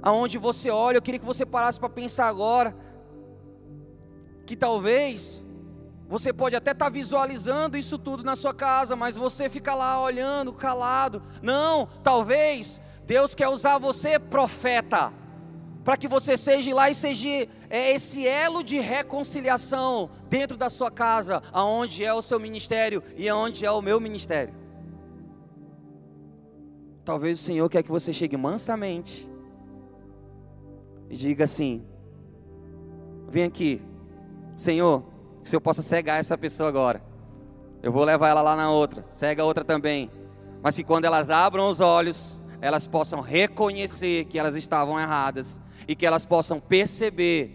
Aonde 0.00 0.38
você 0.38 0.70
olha, 0.70 0.96
eu 0.96 1.02
queria 1.02 1.18
que 1.18 1.26
você 1.26 1.44
parasse 1.44 1.80
para 1.80 1.88
pensar 1.88 2.28
agora 2.28 2.76
que 4.46 4.54
talvez 4.54 5.44
você 6.08 6.32
pode 6.32 6.54
até 6.54 6.70
estar 6.70 6.84
tá 6.84 6.88
visualizando 6.88 7.76
isso 7.76 7.98
tudo 7.98 8.22
na 8.22 8.36
sua 8.36 8.54
casa, 8.54 8.94
mas 8.94 9.16
você 9.16 9.50
fica 9.50 9.74
lá 9.74 10.00
olhando, 10.00 10.52
calado. 10.52 11.24
Não, 11.42 11.88
talvez 12.04 12.80
Deus 13.04 13.34
quer 13.34 13.48
usar 13.48 13.78
você, 13.78 14.16
profeta, 14.16 15.12
para 15.82 15.96
que 15.96 16.06
você 16.06 16.36
seja 16.36 16.72
lá 16.72 16.88
e 16.88 16.94
seja 16.94 17.48
é, 17.68 17.92
esse 17.92 18.26
elo 18.26 18.62
de 18.62 18.78
reconciliação 18.78 20.10
dentro 20.28 20.56
da 20.56 20.70
sua 20.70 20.90
casa, 20.90 21.42
aonde 21.52 22.04
é 22.04 22.12
o 22.12 22.22
seu 22.22 22.38
ministério 22.38 23.02
e 23.16 23.28
aonde 23.28 23.64
é 23.64 23.70
o 23.70 23.82
meu 23.82 24.00
ministério. 24.00 24.54
Talvez 27.04 27.40
o 27.40 27.42
Senhor 27.42 27.68
quer 27.68 27.82
que 27.82 27.90
você 27.90 28.12
chegue 28.12 28.36
mansamente 28.36 29.28
e 31.08 31.16
diga 31.16 31.44
assim: 31.44 31.86
Vem 33.28 33.44
aqui, 33.44 33.82
Senhor 34.56 35.16
que 35.46 35.48
o 35.48 35.50
Senhor 35.50 35.60
possa 35.60 35.80
cegar 35.80 36.18
essa 36.18 36.36
pessoa 36.36 36.68
agora. 36.68 37.00
Eu 37.80 37.92
vou 37.92 38.02
levar 38.02 38.30
ela 38.30 38.42
lá 38.42 38.56
na 38.56 38.68
outra, 38.68 39.06
cega 39.10 39.42
a 39.42 39.46
outra 39.46 39.64
também. 39.64 40.10
Mas 40.60 40.74
que 40.74 40.82
quando 40.82 41.04
elas 41.04 41.30
abram 41.30 41.70
os 41.70 41.78
olhos, 41.78 42.42
elas 42.60 42.88
possam 42.88 43.20
reconhecer 43.20 44.24
que 44.24 44.40
elas 44.40 44.56
estavam 44.56 44.98
erradas 44.98 45.60
e 45.86 45.94
que 45.94 46.06
elas 46.06 46.24
possam 46.24 46.60
perceber 46.60 47.50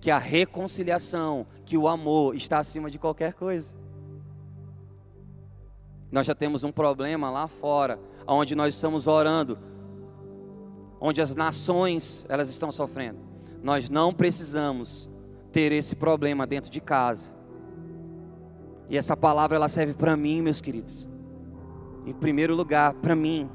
que 0.00 0.10
a 0.10 0.18
reconciliação, 0.18 1.46
que 1.64 1.76
o 1.76 1.86
amor 1.86 2.34
está 2.34 2.58
acima 2.58 2.90
de 2.90 2.98
qualquer 2.98 3.34
coisa. 3.34 3.74
Nós 6.10 6.26
já 6.26 6.34
temos 6.34 6.64
um 6.64 6.72
problema 6.72 7.30
lá 7.30 7.48
fora, 7.48 7.98
onde 8.26 8.54
nós 8.54 8.74
estamos 8.74 9.06
orando, 9.06 9.58
onde 11.00 11.22
as 11.22 11.34
nações 11.34 12.26
elas 12.28 12.48
estão 12.48 12.70
sofrendo. 12.70 13.18
Nós 13.62 13.88
não 13.88 14.12
precisamos 14.12 15.10
ter 15.52 15.72
esse 15.72 15.94
problema 15.94 16.46
dentro 16.46 16.70
de 16.70 16.80
casa. 16.80 17.32
E 18.88 18.96
essa 18.96 19.16
palavra 19.16 19.56
ela 19.56 19.68
serve 19.68 19.94
para 19.94 20.16
mim, 20.16 20.42
meus 20.42 20.60
queridos. 20.60 21.08
Em 22.04 22.12
primeiro 22.12 22.54
lugar, 22.54 22.92
para 22.94 23.14
mim. 23.14 23.48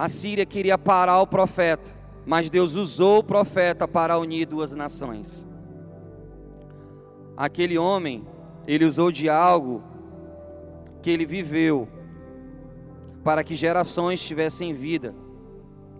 A 0.00 0.08
Síria 0.08 0.46
queria 0.46 0.78
parar 0.78 1.20
o 1.20 1.26
profeta, 1.26 1.94
mas 2.24 2.48
Deus 2.48 2.74
usou 2.74 3.18
o 3.18 3.22
profeta 3.22 3.86
para 3.86 4.18
unir 4.18 4.46
duas 4.46 4.74
nações. 4.74 5.46
Aquele 7.36 7.76
homem, 7.76 8.26
ele 8.66 8.86
usou 8.86 9.12
de 9.12 9.28
algo 9.28 9.84
que 11.02 11.10
ele 11.10 11.26
viveu 11.26 11.86
para 13.22 13.44
que 13.44 13.54
gerações 13.54 14.26
tivessem 14.26 14.72
vida 14.72 15.14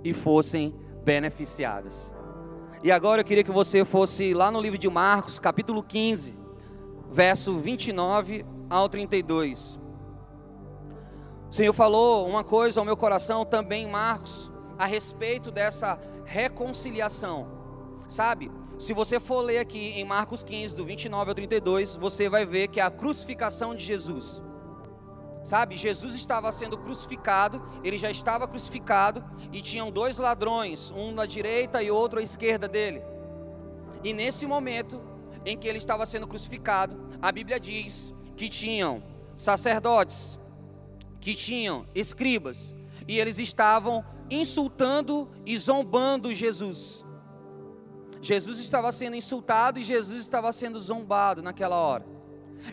e 0.03 0.15
fossem 0.15 0.75
beneficiadas. 1.05 2.15
E 2.83 2.91
agora 2.91 3.21
eu 3.21 3.25
queria 3.27 3.45
que 3.45 3.51
você 3.51 3.85
fosse 3.85 4.33
lá 4.33 4.51
no 4.51 4.63
livro 4.63 4.79
de 4.79 4.89
Marcos, 4.89 5.39
capítulo 5.39 5.83
15, 5.83 6.35
verso 7.11 7.59
29 7.59 8.47
ao 8.71 8.89
32. 8.89 9.80
O 11.51 11.53
Senhor 11.53 11.73
falou 11.73 12.29
uma 12.29 12.45
coisa 12.45 12.81
ao 12.81 12.87
meu 12.87 12.97
coração 12.97 13.45
também, 13.45 13.85
Marcos, 13.85 14.53
a 14.79 14.87
respeito 14.87 15.51
dessa 15.51 15.99
reconciliação. 16.25 17.49
Sabe, 18.07 18.53
se 18.79 18.95
você 18.95 19.19
for 19.19 19.41
ler 19.41 19.59
aqui 19.59 19.99
em 19.99 20.05
Marcos 20.05 20.45
15, 20.45 20.77
do 20.77 20.85
29 20.85 21.31
ao 21.31 21.35
32, 21.35 21.97
você 21.97 22.29
vai 22.29 22.47
ver 22.47 22.69
que 22.69 22.79
é 22.79 22.85
a 22.85 22.91
crucificação 22.91 23.75
de 23.75 23.85
Jesus. 23.85 24.41
Sabe, 25.43 25.75
Jesus 25.75 26.15
estava 26.15 26.53
sendo 26.53 26.79
crucificado, 26.79 27.61
ele 27.83 27.99
já 27.99 28.11
estava 28.13 28.47
crucificado 28.47 29.25
e 29.53 29.61
tinham 29.61 29.91
dois 29.91 30.19
ladrões, 30.19 30.93
um 30.93 31.11
na 31.11 31.27
direita 31.27 31.83
e 31.83 31.91
outro 31.91 32.21
à 32.21 32.23
esquerda 32.23 32.69
dele. 32.69 33.03
E 34.05 34.13
nesse 34.13 34.47
momento 34.47 35.03
em 35.45 35.59
que 35.59 35.67
ele 35.67 35.79
estava 35.79 36.07
sendo 36.07 36.29
crucificado, 36.29 36.97
a 37.21 37.33
Bíblia 37.33 37.59
diz 37.59 38.15
que 38.37 38.49
tinham 38.49 39.03
sacerdotes, 39.35 40.40
que 41.21 41.35
tinham 41.35 41.87
escribas, 41.95 42.75
e 43.07 43.19
eles 43.19 43.39
estavam 43.39 44.05
insultando 44.31 45.29
e 45.45 45.57
zombando 45.59 46.35
Jesus. 46.35 47.05
Jesus 48.23 48.59
estava 48.59 48.93
sendo 48.93 49.17
insultado 49.17 49.79
e 49.79 49.85
Jesus 49.85 50.21
estava 50.21 50.53
sendo 50.53 50.79
zombado 50.79 51.43
naquela 51.43 51.77
hora. 51.77 52.07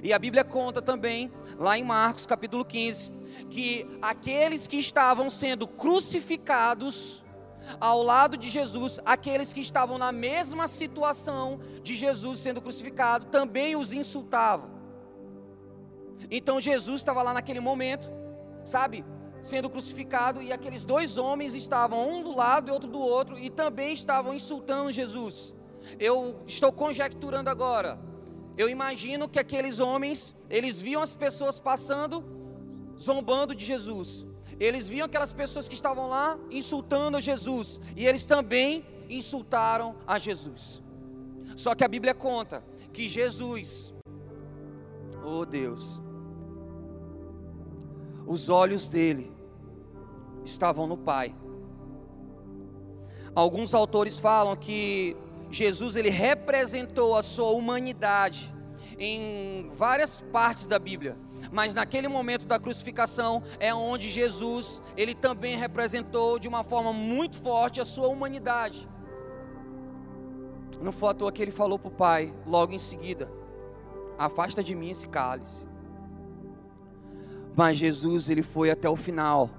E 0.03 0.12
a 0.12 0.19
Bíblia 0.19 0.43
conta 0.43 0.81
também, 0.81 1.31
lá 1.57 1.77
em 1.77 1.83
Marcos 1.83 2.25
capítulo 2.25 2.65
15, 2.65 3.12
que 3.49 3.88
aqueles 4.01 4.67
que 4.67 4.77
estavam 4.77 5.29
sendo 5.29 5.67
crucificados 5.67 7.23
ao 7.79 8.03
lado 8.03 8.38
de 8.38 8.49
Jesus, 8.49 8.99
aqueles 9.05 9.53
que 9.53 9.62
estavam 9.62 9.97
na 9.97 10.12
mesma 10.12 10.67
situação 10.67 11.60
de 11.81 11.95
Jesus 11.95 12.39
sendo 12.39 12.62
crucificado, 12.62 13.25
também 13.27 13.75
os 13.75 13.91
insultavam. 13.91 14.69
Então 16.29 16.60
Jesus 16.60 16.99
estava 16.99 17.21
lá 17.23 17.33
naquele 17.33 17.60
momento, 17.60 18.12
sabe, 18.67 19.06
sendo 19.41 19.69
crucificado, 19.69 20.41
e 20.41 20.51
aqueles 20.51 20.84
dois 20.84 21.17
homens 21.17 21.53
estavam 21.53 22.10
um 22.10 22.21
do 22.21 22.36
lado 22.36 22.67
e 22.67 22.71
outro 22.71 22.89
do 22.89 22.99
outro, 22.99 23.39
e 23.39 23.49
também 23.49 23.93
estavam 23.93 24.34
insultando 24.34 24.91
Jesus. 24.91 25.53
Eu 25.97 26.43
estou 26.45 26.71
conjecturando 26.71 27.49
agora, 27.49 27.97
eu 28.58 28.67
imagino 28.67 29.30
que 29.30 29.39
aqueles 29.39 29.80
homens, 29.80 30.36
eles 30.49 30.82
viam 30.82 31.01
as 31.01 31.15
pessoas 31.15 31.60
passando, 31.60 32.25
zombando 32.99 33.56
de 33.56 33.63
Jesus. 33.63 34.25
Eles 34.60 34.88
viam 34.88 35.06
aquelas 35.06 35.32
pessoas 35.32 35.67
que 35.67 35.75
estavam 35.75 36.08
lá 36.10 36.39
insultando 36.49 37.19
Jesus. 37.19 37.80
E 37.95 38.08
eles 38.08 38.25
também 38.25 38.84
insultaram 39.08 39.95
a 40.08 40.17
Jesus. 40.17 40.82
Só 41.56 41.75
que 41.75 41.84
a 41.84 41.88
Bíblia 41.88 42.15
conta 42.15 42.63
que 42.91 43.08
Jesus, 43.08 43.93
oh 45.23 45.45
Deus, 45.45 46.01
os 48.27 48.49
olhos 48.49 48.89
dele 48.89 49.31
estavam 50.43 50.85
no 50.85 50.97
Pai. 50.97 51.33
Alguns 53.33 53.73
autores 53.73 54.19
falam 54.19 54.55
que 54.55 55.15
Jesus 55.49 55.95
ele 55.95 56.09
representou 56.09 57.15
a 57.15 57.23
sua 57.23 57.51
humanidade 57.51 58.53
em 58.99 59.69
várias 59.75 60.19
partes 60.19 60.67
da 60.67 60.77
Bíblia, 60.77 61.17
mas 61.51 61.73
naquele 61.73 62.07
momento 62.07 62.45
da 62.45 62.59
crucificação 62.59 63.41
é 63.59 63.73
onde 63.73 64.09
Jesus 64.09 64.81
ele 64.97 65.15
também 65.15 65.55
representou 65.55 66.37
de 66.37 66.47
uma 66.47 66.63
forma 66.63 66.91
muito 66.91 67.37
forte 67.37 67.79
a 67.79 67.85
sua 67.85 68.07
humanidade. 68.07 68.89
Não 70.81 70.91
foi 70.91 71.09
à 71.09 71.13
toa 71.13 71.31
que 71.31 71.41
ele 71.41 71.51
falou 71.51 71.79
para 71.79 71.87
o 71.87 71.91
Pai, 71.91 72.33
logo 72.45 72.73
em 72.73 72.79
seguida: 72.79 73.31
Afasta 74.17 74.63
de 74.63 74.75
mim 74.75 74.89
esse 74.89 75.07
cálice. 75.07 75.65
Mas 77.58 77.78
Jesus, 77.78 78.30
ele 78.30 78.43
foi 78.43 78.72
até 78.72 78.88
o 78.88 78.96
final, 78.96 79.50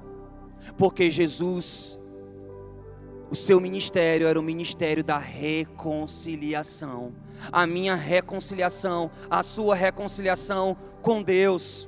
porque 0.79 1.11
Jesus 1.11 1.99
o 3.31 3.35
seu 3.35 3.61
ministério 3.61 4.27
era 4.27 4.41
o 4.41 4.43
ministério 4.43 5.05
da 5.05 5.19
reconciliação. 5.19 7.13
A 7.53 7.67
minha 7.67 7.95
reconciliação, 7.95 9.11
a 9.29 9.43
sua 9.43 9.75
reconciliação 9.75 10.75
com 11.03 11.23
Deus. 11.23 11.87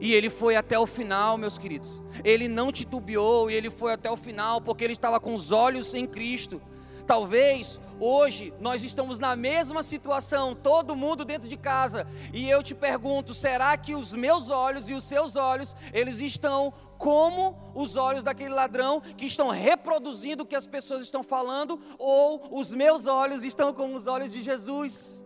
E 0.00 0.12
ele 0.12 0.28
foi 0.28 0.56
até 0.56 0.76
o 0.78 0.86
final, 0.86 1.38
meus 1.38 1.56
queridos. 1.56 2.02
Ele 2.24 2.48
não 2.48 2.72
titubeou 2.72 3.48
e 3.48 3.54
ele 3.54 3.70
foi 3.70 3.92
até 3.92 4.10
o 4.10 4.16
final 4.16 4.60
porque 4.60 4.82
ele 4.82 4.94
estava 4.94 5.20
com 5.20 5.34
os 5.34 5.52
olhos 5.52 5.94
em 5.94 6.06
Cristo. 6.06 6.60
Talvez 7.06 7.80
hoje 7.98 8.52
nós 8.60 8.82
estamos 8.82 9.18
na 9.18 9.36
mesma 9.36 9.82
situação, 9.82 10.54
todo 10.54 10.96
mundo 10.96 11.24
dentro 11.24 11.48
de 11.48 11.56
casa, 11.56 12.06
e 12.32 12.48
eu 12.48 12.62
te 12.62 12.74
pergunto, 12.74 13.34
será 13.34 13.76
que 13.76 13.94
os 13.94 14.12
meus 14.12 14.48
olhos 14.48 14.88
e 14.88 14.94
os 14.94 15.04
seus 15.04 15.36
olhos, 15.36 15.74
eles 15.92 16.20
estão 16.20 16.72
como 16.98 17.56
os 17.74 17.96
olhos 17.96 18.22
daquele 18.22 18.54
ladrão 18.54 19.00
que 19.00 19.26
estão 19.26 19.50
reproduzindo 19.50 20.44
o 20.44 20.46
que 20.46 20.54
as 20.54 20.66
pessoas 20.66 21.02
estão 21.02 21.22
falando, 21.22 21.80
ou 21.98 22.58
os 22.58 22.72
meus 22.72 23.06
olhos 23.06 23.44
estão 23.44 23.72
como 23.72 23.96
os 23.96 24.06
olhos 24.06 24.32
de 24.32 24.40
Jesus? 24.40 25.24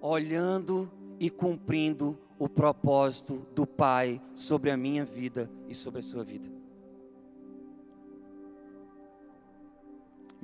Olhando 0.00 0.90
e 1.18 1.30
cumprindo 1.30 2.18
o 2.38 2.48
propósito 2.48 3.46
do 3.54 3.66
Pai 3.66 4.20
sobre 4.34 4.70
a 4.70 4.76
minha 4.76 5.04
vida 5.04 5.50
e 5.68 5.74
sobre 5.74 6.00
a 6.00 6.02
sua 6.02 6.22
vida. 6.22 6.65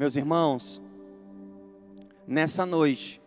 Meus 0.03 0.17
irmãos, 0.17 0.83
nessa 2.27 2.67
noite, 2.67 3.23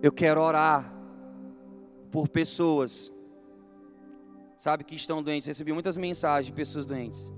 eu 0.00 0.12
quero 0.12 0.40
orar 0.40 0.94
por 2.12 2.28
pessoas, 2.28 3.12
sabe, 4.56 4.84
que 4.84 4.94
estão 4.94 5.20
doentes. 5.20 5.48
Recebi 5.48 5.72
muitas 5.72 5.96
mensagens 5.96 6.46
de 6.46 6.52
pessoas 6.52 6.86
doentes. 6.86 7.32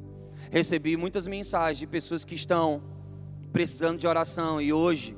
Recebi 0.51 0.99
muitas 0.99 1.27
mensagens 1.27 1.79
de 1.79 1.87
pessoas 1.87 2.27
que 2.27 2.35
estão 2.35 2.83
precisando 3.51 3.99
de 3.99 4.07
oração. 4.07 4.61
E 4.61 4.75
hoje, 4.75 5.17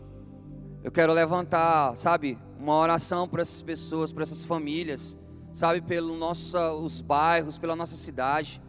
eu 0.85 0.93
quero 0.93 1.13
levantar, 1.13 1.97
sabe, 1.97 2.39
uma 2.57 2.77
oração 2.77 3.29
para 3.29 3.43
essas 3.43 3.63
pessoas, 3.63 4.13
para 4.13 4.23
essas 4.23 4.45
famílias, 4.45 5.19
sabe, 5.53 5.81
pelos 5.81 6.17
nossos 6.17 7.01
bairros, 7.01 7.59
pela 7.59 7.75
nossa 7.75 7.97
cidade, 7.97 8.63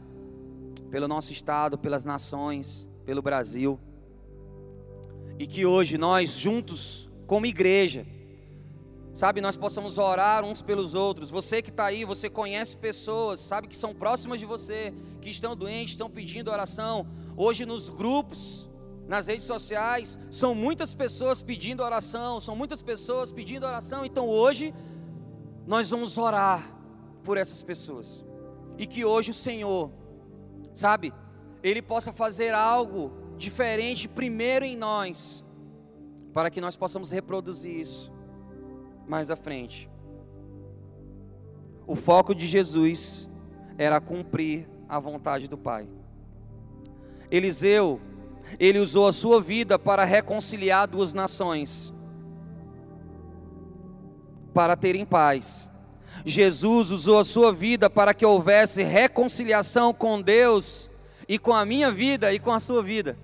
pelo 0.89 1.07
nosso 1.07 1.31
estado, 1.31 1.77
pelas 1.77 2.05
nações, 2.05 2.87
pelo 3.05 3.21
Brasil. 3.21 3.79
E 5.37 5.47
que 5.47 5.65
hoje 5.65 5.97
nós, 5.97 6.31
juntos, 6.31 7.09
como 7.25 7.45
igreja, 7.45 8.05
sabe, 9.13 9.41
nós 9.41 9.55
possamos 9.55 9.97
orar 9.97 10.43
uns 10.43 10.61
pelos 10.61 10.93
outros. 10.93 11.29
Você 11.29 11.61
que 11.61 11.69
está 11.69 11.85
aí, 11.85 12.03
você 12.03 12.29
conhece 12.29 12.75
pessoas, 12.75 13.39
sabe, 13.39 13.67
que 13.67 13.77
são 13.77 13.93
próximas 13.93 14.39
de 14.39 14.45
você, 14.45 14.93
que 15.21 15.29
estão 15.29 15.55
doentes, 15.55 15.93
estão 15.93 16.09
pedindo 16.09 16.51
oração. 16.51 17.07
Hoje 17.37 17.65
nos 17.65 17.89
grupos, 17.89 18.69
nas 19.07 19.27
redes 19.27 19.45
sociais, 19.45 20.19
são 20.29 20.53
muitas 20.53 20.93
pessoas 20.93 21.41
pedindo 21.41 21.83
oração, 21.83 22.39
são 22.39 22.55
muitas 22.55 22.81
pessoas 22.81 23.31
pedindo 23.31 23.65
oração. 23.65 24.05
Então 24.05 24.27
hoje, 24.27 24.73
nós 25.65 25.89
vamos 25.89 26.17
orar 26.17 26.75
por 27.23 27.37
essas 27.37 27.63
pessoas. 27.63 28.25
E 28.77 28.85
que 28.85 29.03
hoje 29.05 29.31
o 29.31 29.33
Senhor, 29.33 29.91
sabe, 30.73 31.13
Ele 31.61 31.81
possa 31.81 32.11
fazer 32.13 32.53
algo 32.53 33.11
diferente 33.37 34.07
primeiro 34.07 34.65
em 34.65 34.75
nós, 34.75 35.45
para 36.33 36.49
que 36.49 36.61
nós 36.61 36.75
possamos 36.75 37.11
reproduzir 37.11 37.79
isso 37.79 38.11
mais 39.07 39.31
à 39.31 39.35
frente. 39.35 39.89
O 41.87 41.95
foco 41.95 42.35
de 42.35 42.45
Jesus 42.45 43.27
era 43.77 43.99
cumprir 43.99 44.69
a 44.87 44.99
vontade 44.99 45.47
do 45.47 45.57
Pai. 45.57 45.89
Eliseu, 47.31 47.99
ele 48.59 48.79
usou 48.79 49.07
a 49.07 49.13
sua 49.13 49.41
vida 49.41 49.77
para 49.77 50.03
reconciliar 50.03 50.87
duas 50.87 51.13
nações, 51.13 51.93
para 54.53 54.75
terem 54.75 55.05
paz. 55.05 55.68
Jesus 56.25 56.91
usou 56.91 57.19
a 57.19 57.23
sua 57.23 57.53
vida 57.53 57.89
para 57.89 58.13
que 58.13 58.25
houvesse 58.25 58.83
reconciliação 58.83 59.93
com 59.93 60.21
Deus 60.21 60.89
e 61.27 61.37
com 61.37 61.53
a 61.53 61.65
minha 61.65 61.91
vida 61.91 62.33
e 62.33 62.39
com 62.39 62.51
a 62.51 62.59
sua 62.59 62.83
vida. 62.83 63.17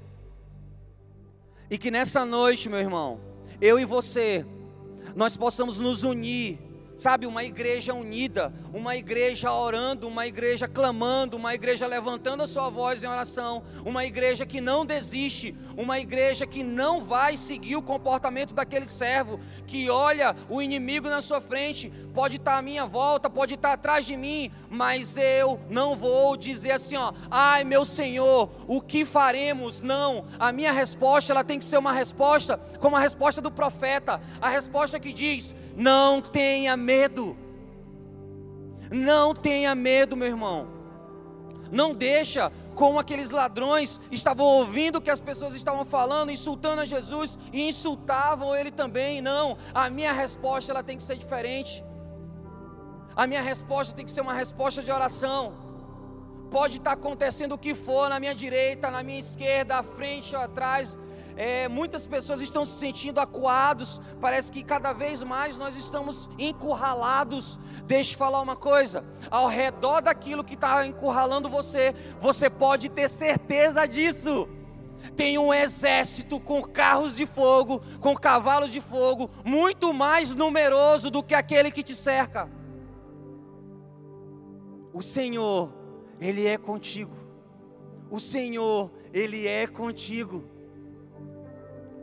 E 1.69 1.77
que 1.77 1.89
nessa 1.89 2.25
noite, 2.25 2.69
meu 2.69 2.79
irmão, 2.79 3.19
eu 3.59 3.79
e 3.79 3.85
você 3.85 4.45
nós 5.15 5.37
possamos 5.37 5.79
nos 5.79 6.03
unir, 6.03 6.59
sabe, 6.95 7.25
uma 7.25 7.43
igreja 7.43 7.93
unida, 7.93 8.53
uma 8.73 8.95
igreja 8.95 9.51
orando, 9.51 10.07
uma 10.07 10.25
igreja 10.25 10.67
clamando, 10.67 11.37
uma 11.37 11.53
igreja 11.53 11.85
levantando 11.85 12.43
a 12.43 12.47
sua 12.47 12.69
voz 12.69 13.03
em 13.03 13.07
oração, 13.07 13.63
uma 13.83 14.05
igreja 14.05 14.45
que 14.45 14.61
não 14.61 14.85
desiste, 14.85 15.55
uma 15.77 15.99
igreja 15.99 16.45
que 16.45 16.63
não 16.63 17.01
vai 17.03 17.37
seguir 17.37 17.75
o 17.75 17.81
comportamento 17.81 18.53
daquele 18.53 18.87
servo 18.87 19.39
que 19.67 19.89
olha 19.89 20.35
o 20.49 20.61
inimigo 20.61 21.09
na 21.09 21.21
sua 21.21 21.41
frente, 21.41 21.91
pode 22.13 22.37
estar 22.37 22.57
à 22.57 22.61
minha 22.61 22.85
volta, 22.85 23.29
pode 23.29 23.55
estar 23.55 23.73
atrás 23.73 24.05
de 24.05 24.15
mim, 24.15 24.51
mas 24.69 25.17
eu 25.17 25.59
não 25.69 25.95
vou 25.95 26.37
dizer 26.37 26.71
assim, 26.71 26.95
ó, 26.95 27.13
ai 27.29 27.63
meu 27.63 27.85
Senhor, 27.85 28.49
o 28.67 28.81
que 28.81 29.03
faremos? 29.03 29.81
Não, 29.81 30.25
a 30.39 30.51
minha 30.51 30.71
resposta 30.71 31.33
ela 31.33 31.43
tem 31.43 31.59
que 31.59 31.65
ser 31.65 31.77
uma 31.77 31.91
resposta 31.91 32.57
como 32.79 32.95
a 32.95 32.99
resposta 32.99 33.41
do 33.41 33.51
profeta, 33.51 34.21
a 34.41 34.49
resposta 34.49 34.99
que 34.99 35.11
diz: 35.11 35.55
não 35.75 36.21
tenha 36.21 36.77
medo. 36.77 37.35
Não 38.91 39.33
tenha 39.33 39.73
medo, 39.75 40.15
meu 40.15 40.27
irmão. 40.27 40.67
Não 41.71 41.93
deixa 41.93 42.51
como 42.75 42.99
aqueles 42.99 43.31
ladrões 43.31 43.99
estavam 44.11 44.45
ouvindo 44.45 44.97
o 44.97 45.01
que 45.01 45.09
as 45.09 45.19
pessoas 45.19 45.55
estavam 45.55 45.85
falando, 45.85 46.31
insultando 46.31 46.81
a 46.81 46.85
Jesus 46.85 47.39
e 47.51 47.61
insultavam 47.67 48.55
ele 48.55 48.71
também. 48.71 49.21
Não, 49.21 49.57
a 49.73 49.89
minha 49.89 50.11
resposta 50.11 50.71
ela 50.71 50.83
tem 50.83 50.97
que 50.97 51.03
ser 51.03 51.17
diferente. 51.17 51.83
A 53.15 53.25
minha 53.25 53.41
resposta 53.41 53.95
tem 53.95 54.05
que 54.05 54.11
ser 54.11 54.21
uma 54.21 54.33
resposta 54.33 54.83
de 54.83 54.91
oração. 54.91 55.53
Pode 56.51 56.77
estar 56.77 56.91
acontecendo 56.91 57.53
o 57.53 57.57
que 57.57 57.73
for 57.73 58.09
na 58.09 58.19
minha 58.19 58.35
direita, 58.35 58.91
na 58.91 59.01
minha 59.01 59.19
esquerda, 59.19 59.77
à 59.77 59.83
frente 59.83 60.35
ou 60.35 60.41
atrás, 60.41 60.97
é, 61.37 61.67
muitas 61.67 62.07
pessoas 62.07 62.39
estão 62.39 62.65
se 62.65 62.79
sentindo 62.79 63.19
acuados, 63.19 63.99
parece 64.21 64.51
que 64.51 64.63
cada 64.63 64.93
vez 64.93 65.21
mais 65.21 65.57
nós 65.57 65.75
estamos 65.75 66.29
encurralados. 66.37 67.59
Deixa 67.85 68.13
eu 68.13 68.17
falar 68.17 68.41
uma 68.41 68.55
coisa: 68.55 69.03
ao 69.29 69.47
redor 69.47 70.01
daquilo 70.01 70.43
que 70.43 70.53
está 70.53 70.85
encurralando 70.85 71.49
você, 71.49 71.93
você 72.21 72.49
pode 72.49 72.89
ter 72.89 73.09
certeza 73.09 73.85
disso. 73.85 74.47
Tem 75.15 75.37
um 75.37 75.53
exército 75.53 76.39
com 76.39 76.63
carros 76.63 77.15
de 77.15 77.25
fogo, 77.25 77.81
com 77.99 78.15
cavalos 78.15 78.71
de 78.71 78.81
fogo, 78.81 79.29
muito 79.43 79.93
mais 79.93 80.33
numeroso 80.33 81.11
do 81.11 81.21
que 81.21 81.35
aquele 81.35 81.69
que 81.69 81.83
te 81.83 81.93
cerca. 81.93 82.49
O 84.91 85.03
Senhor, 85.03 85.71
Ele 86.19 86.47
é 86.47 86.57
contigo. 86.57 87.15
O 88.09 88.19
Senhor, 88.19 88.91
Ele 89.13 89.47
é 89.47 89.67
contigo 89.67 90.54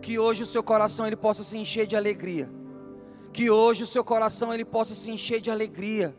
que 0.03 0.19
hoje 0.19 0.43
o 0.43 0.47
seu 0.47 0.63
coração 0.63 1.07
ele 1.07 1.17
possa 1.17 1.43
se 1.45 1.57
encher 1.57 1.87
de 1.87 1.97
alegria. 1.97 2.51
Que 3.33 3.49
hoje 3.49 3.85
o 3.85 3.87
seu 3.87 4.05
coração 4.05 4.53
ele 4.53 4.65
possa 4.65 4.95
se 4.95 5.11
encher 5.11 5.41
de 5.41 5.51
alegria. 5.51 6.15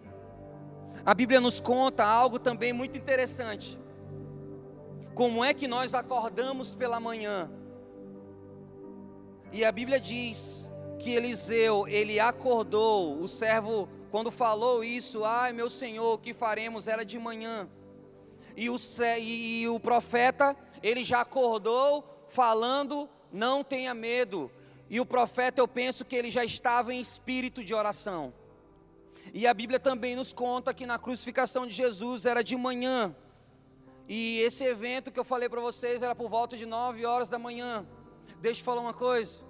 A 1.05 1.13
Bíblia 1.13 1.41
nos 1.41 1.59
conta 1.59 2.05
algo 2.05 2.39
também 2.39 2.71
muito 2.71 2.97
interessante. 2.97 3.77
Como 5.13 5.43
é 5.43 5.53
que 5.53 5.67
nós 5.67 5.93
acordamos 5.93 6.73
pela 6.73 6.99
manhã? 6.99 7.51
E 9.51 9.63
a 9.65 9.71
Bíblia 9.71 9.99
diz 9.99 10.71
que 10.97 11.11
Eliseu, 11.11 11.85
ele 11.87 12.19
acordou, 12.19 13.19
o 13.19 13.27
servo 13.27 13.89
quando 14.09 14.31
falou 14.31 14.83
isso, 14.83 15.25
ai 15.25 15.51
meu 15.51 15.69
Senhor, 15.69 16.13
o 16.13 16.17
que 16.17 16.33
faremos? 16.33 16.87
Era 16.87 17.03
de 17.03 17.19
manhã. 17.19 17.67
E 18.55 18.69
o, 18.69 18.77
e 19.19 19.67
o 19.67 19.79
profeta, 19.79 20.55
ele 20.81 21.03
já 21.03 21.21
acordou 21.21 22.25
falando 22.29 23.09
não 23.33 23.63
tenha 23.63 23.93
medo. 23.93 24.51
E 24.89 25.01
o 25.01 25.05
profeta, 25.05 25.59
eu 25.59 25.67
penso 25.67 26.05
que 26.05 26.15
ele 26.15 26.29
já 26.29 26.45
estava 26.45 26.93
em 26.93 26.99
espírito 26.99 27.63
de 27.63 27.73
oração. 27.73 28.31
E 29.33 29.47
a 29.47 29.53
Bíblia 29.53 29.79
também 29.79 30.15
nos 30.15 30.31
conta 30.31 30.73
que 30.73 30.85
na 30.85 30.99
crucificação 30.99 31.65
de 31.65 31.73
Jesus 31.73 32.25
era 32.25 32.43
de 32.43 32.55
manhã. 32.55 33.15
E 34.07 34.39
esse 34.39 34.63
evento 34.63 35.11
que 35.11 35.19
eu 35.19 35.23
falei 35.23 35.49
para 35.49 35.61
vocês 35.61 36.03
era 36.03 36.13
por 36.13 36.29
volta 36.29 36.55
de 36.55 36.65
9 36.65 37.05
horas 37.05 37.29
da 37.29 37.39
manhã. 37.39 37.85
Deixa 38.39 38.61
eu 38.61 38.65
falar 38.65 38.81
uma 38.81 38.93
coisa. 38.93 39.41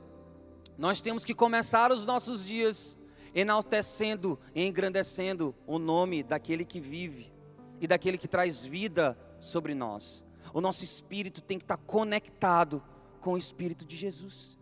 Nós 0.78 1.02
temos 1.02 1.26
que 1.26 1.34
começar 1.34 1.91
os 1.91 2.06
nossos 2.06 2.46
dias 2.46 2.98
enaltecendo 3.36 4.39
e 4.54 4.63
engrandecendo 4.63 5.56
o 5.65 5.80
nome 5.80 6.24
daquele 6.24 6.63
que 6.63 6.80
vive 6.80 7.34
e 7.82 7.88
daquele 7.88 8.17
que 8.17 8.28
traz 8.28 8.63
vida 8.63 9.17
sobre 9.39 9.74
nós. 9.74 10.24
O 10.54 10.62
nosso 10.62 10.84
espírito 10.84 11.41
tem 11.41 11.58
que 11.58 11.63
estar 11.63 11.78
conectado 11.78 12.82
com 13.24 13.34
o 13.34 13.38
Espírito 13.38 13.86
de 13.86 13.96
Jesus, 13.96 14.60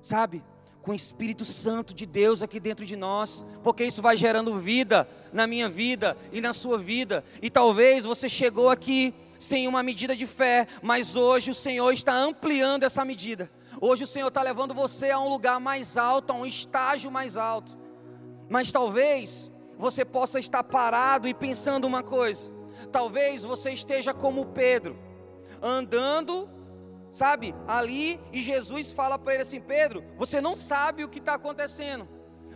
sabe? 0.00 0.42
Com 0.82 0.92
o 0.92 0.94
Espírito 0.94 1.44
Santo 1.44 1.92
de 1.92 2.06
Deus 2.06 2.40
aqui 2.40 2.60
dentro 2.60 2.86
de 2.86 2.94
nós, 2.94 3.44
porque 3.60 3.84
isso 3.84 4.00
vai 4.00 4.16
gerando 4.16 4.56
vida 4.56 5.08
na 5.32 5.48
minha 5.48 5.68
vida 5.68 6.16
e 6.30 6.40
na 6.40 6.54
sua 6.54 6.78
vida, 6.78 7.24
e 7.42 7.50
talvez 7.50 8.04
você 8.04 8.28
chegou 8.28 8.70
aqui 8.70 9.12
sem 9.36 9.66
uma 9.66 9.82
medida 9.82 10.14
de 10.14 10.28
fé, 10.28 10.68
mas 10.80 11.16
hoje 11.16 11.50
o 11.50 11.54
Senhor 11.54 11.90
está 11.92 12.14
ampliando 12.14 12.84
essa 12.84 13.04
medida. 13.04 13.50
Hoje 13.80 14.04
o 14.04 14.06
Senhor 14.06 14.28
está 14.28 14.40
levando 14.42 14.72
você 14.72 15.10
a 15.10 15.18
um 15.18 15.28
lugar 15.28 15.58
mais 15.58 15.96
alto, 15.96 16.30
a 16.30 16.36
um 16.36 16.46
estágio 16.46 17.10
mais 17.10 17.36
alto. 17.36 17.76
Mas 18.48 18.70
talvez 18.70 19.50
você 19.76 20.04
possa 20.04 20.38
estar 20.38 20.62
parado 20.62 21.26
e 21.26 21.34
pensando 21.34 21.88
uma 21.88 22.04
coisa. 22.04 22.52
Talvez 22.92 23.42
você 23.42 23.72
esteja 23.72 24.14
como 24.14 24.46
Pedro, 24.46 24.96
andando 25.60 26.48
sabe, 27.12 27.54
ali, 27.68 28.18
e 28.32 28.42
Jesus 28.42 28.90
fala 28.90 29.18
para 29.18 29.34
ele 29.34 29.42
assim: 29.42 29.60
Pedro, 29.60 30.02
você 30.16 30.40
não 30.40 30.56
sabe 30.56 31.04
o 31.04 31.08
que 31.08 31.20
está 31.20 31.34
acontecendo. 31.34 32.08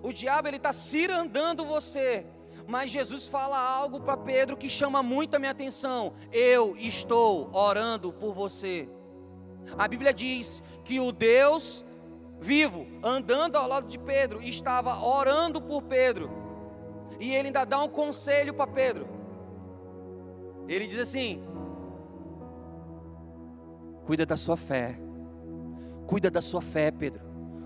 O 0.02 0.12
diabo 0.12 0.48
ele 0.48 0.56
está 0.56 0.72
cirandando 0.72 1.64
você. 1.64 2.26
Mas 2.66 2.90
Jesus 2.90 3.28
fala 3.28 3.56
algo 3.56 4.00
para 4.00 4.16
Pedro 4.16 4.56
que 4.56 4.68
chama 4.68 5.00
muito 5.00 5.36
a 5.36 5.38
minha 5.38 5.52
atenção. 5.52 6.14
Eu 6.32 6.74
estou 6.76 7.48
orando 7.52 8.12
por 8.12 8.34
você. 8.34 8.88
A 9.78 9.86
Bíblia 9.86 10.12
diz 10.12 10.62
que 10.84 10.98
o 10.98 11.12
Deus 11.12 11.84
vivo, 12.40 12.86
andando 13.02 13.56
ao 13.56 13.68
lado 13.68 13.86
de 13.86 13.98
Pedro, 13.98 14.42
estava 14.42 14.98
orando 14.98 15.60
por 15.60 15.82
Pedro. 15.82 16.28
E 17.20 17.34
ele 17.34 17.48
ainda 17.48 17.64
dá 17.64 17.80
um 17.82 17.88
conselho 17.88 18.52
para 18.52 18.66
Pedro. 18.66 19.06
Ele 20.68 20.86
diz 20.86 20.98
assim: 20.98 21.42
Cuida 24.06 24.24
da 24.24 24.36
sua 24.36 24.56
fé. 24.56 24.98
Cuida 26.06 26.30
da 26.30 26.40
sua 26.40 26.62
fé, 26.62 26.90
Pedro. 26.92 27.20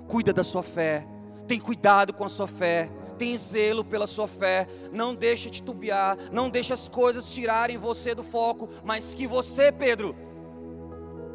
Cuida 0.08 0.32
da 0.32 0.42
sua 0.42 0.62
fé. 0.62 1.06
Tem 1.46 1.60
cuidado 1.60 2.14
com 2.14 2.24
a 2.24 2.28
sua 2.28 2.46
fé, 2.46 2.88
tem 3.18 3.36
zelo 3.36 3.84
pela 3.84 4.06
sua 4.06 4.28
fé, 4.28 4.68
não 4.92 5.16
deixa 5.16 5.50
titubear, 5.50 6.16
não 6.32 6.48
deixa 6.48 6.74
as 6.74 6.88
coisas 6.88 7.28
tirarem 7.28 7.76
você 7.76 8.14
do 8.14 8.22
foco, 8.22 8.68
mas 8.84 9.12
que 9.12 9.26
você, 9.26 9.72
Pedro, 9.72 10.14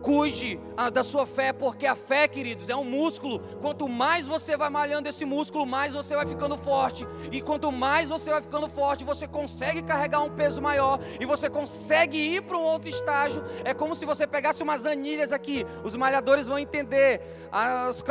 cuide 0.06 0.60
ah, 0.78 0.92
da 0.92 1.04
sua 1.04 1.26
fé, 1.26 1.52
porque 1.52 1.88
a 1.88 1.96
fé, 1.96 2.28
queridos, 2.28 2.70
é 2.70 2.76
um 2.76 2.84
músculo. 2.84 3.40
Quanto 3.60 3.90
mais 3.90 4.28
você 4.28 4.56
vai 4.56 4.70
malhando 4.70 5.10
esse 5.10 5.26
músculo, 5.26 5.66
mais 5.66 5.96
você 5.96 6.16
vai 6.16 6.28
ficando 6.28 6.56
forte. 6.56 7.08
E 7.32 7.42
quanto 7.42 7.72
mais 7.72 8.10
você 8.10 8.30
vai 8.30 8.40
ficando 8.40 8.70
forte, 8.70 9.04
você 9.04 9.28
consegue 9.28 9.82
carregar 9.82 10.22
um 10.22 10.30
peso 10.30 10.62
maior 10.62 11.00
e 11.20 11.26
você 11.26 11.50
consegue 11.50 12.20
ir 12.20 12.44
para 12.44 12.56
um 12.56 12.62
outro 12.62 12.88
estágio. 12.88 13.44
É 13.64 13.74
como 13.74 13.96
se 13.96 14.06
você 14.06 14.28
pegasse 14.28 14.62
umas 14.62 14.86
anilhas 14.86 15.34
aqui. 15.34 15.66
Os 15.84 15.96
malhadores 15.96 16.46
vão 16.46 16.60
entender. 16.60 17.20
As 17.52 18.04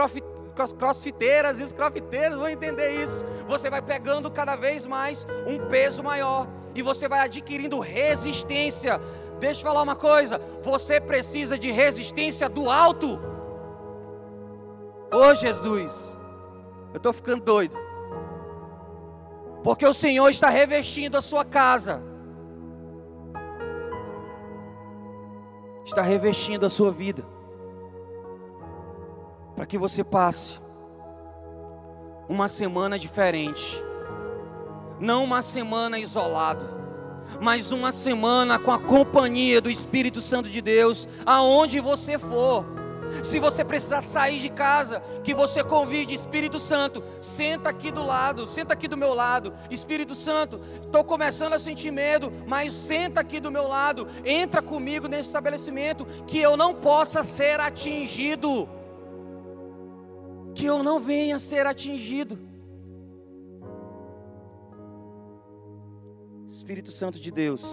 crossfiteiras 0.77 1.61
e 1.61 1.63
os 1.63 1.73
crossfiteiros 1.73 2.37
vão 2.37 2.49
entender 2.49 3.05
isso. 3.05 3.25
Você 3.47 3.71
vai 3.71 3.81
pegando 3.81 4.29
cada 4.33 4.57
vez 4.57 4.85
mais 4.85 5.25
um 5.47 5.69
peso 5.69 6.03
maior 6.03 6.49
e 6.75 6.83
você 6.83 7.07
vai 7.07 7.21
adquirindo 7.21 7.79
resistência 7.79 9.01
Deixa 9.39 9.61
eu 9.61 9.67
falar 9.67 9.83
uma 9.83 9.97
coisa: 9.97 10.41
você 10.63 11.01
precisa 11.01 11.59
de 11.59 11.71
resistência 11.71 12.49
do 12.49 12.71
alto. 12.71 13.19
Ô 15.13 15.17
oh, 15.17 15.35
Jesus, 15.35 16.19
eu 16.93 16.97
estou 16.97 17.13
ficando 17.13 17.45
doido. 17.45 17.77
Porque 19.63 19.87
o 19.87 19.95
Senhor 19.95 20.29
está 20.29 20.49
revestindo 20.49 21.17
a 21.17 21.23
sua 21.23 21.45
casa, 21.45 22.03
está 25.85 26.03
revestindo 26.03 26.67
a 26.67 26.71
sua 26.71 26.91
vida, 26.91 27.25
para 29.55 29.65
que 29.65 29.79
você 29.79 30.05
passe 30.05 30.61
uma 32.29 32.47
semana 32.47 32.99
diferente, 32.99 33.83
não 35.01 35.25
uma 35.25 35.41
semana 35.41 35.99
isolado 35.99 36.84
mais 37.41 37.73
uma 37.73 37.93
semana 37.93 38.59
com 38.59 38.71
a 38.71 38.79
companhia 38.79 39.61
do 39.61 39.71
Espírito 39.71 40.21
Santo 40.21 40.49
de 40.49 40.61
Deus, 40.61 41.09
aonde 41.27 41.81
você 41.81 42.19
for. 42.19 42.65
Se 43.23 43.39
você 43.39 43.65
precisar 43.65 44.03
sair 44.03 44.41
de 44.41 44.49
casa, 44.49 45.01
que 45.23 45.35
você 45.35 45.63
convide 45.63 46.15
Espírito 46.15 46.59
Santo, 46.59 47.05
senta 47.21 47.69
aqui 47.69 47.91
do 47.91 48.05
lado, 48.05 48.47
senta 48.47 48.75
aqui 48.75 48.89
do 48.89 48.97
meu 48.97 49.15
lado. 49.15 49.55
Espírito 49.71 50.15
Santo, 50.15 50.61
estou 50.83 51.05
começando 51.05 51.53
a 51.53 51.59
sentir 51.59 51.91
medo, 51.91 52.33
mas 52.47 52.73
senta 52.73 53.21
aqui 53.21 53.39
do 53.39 53.51
meu 53.51 53.69
lado, 53.69 54.09
entra 54.25 54.61
comigo 54.63 55.07
nesse 55.07 55.29
estabelecimento, 55.29 56.07
que 56.27 56.39
eu 56.39 56.57
não 56.57 56.75
possa 56.75 57.23
ser 57.23 57.61
atingido, 57.61 58.69
que 60.55 60.65
eu 60.65 60.83
não 60.83 60.99
venha 60.99 61.39
ser 61.39 61.67
atingido. 61.67 62.54
Espírito 66.55 66.93
Santo 66.93 67.19
de 67.19 67.33
Deus. 67.33 67.65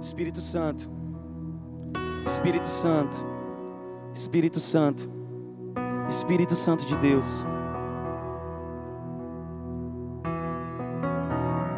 Espírito 0.00 0.40
Santo, 0.40 0.88
Espírito 2.24 2.68
Santo, 2.68 3.16
Espírito 4.14 4.60
Santo, 4.60 5.10
Espírito 6.08 6.54
Santo 6.54 6.86
de 6.86 6.96
Deus. 6.98 7.26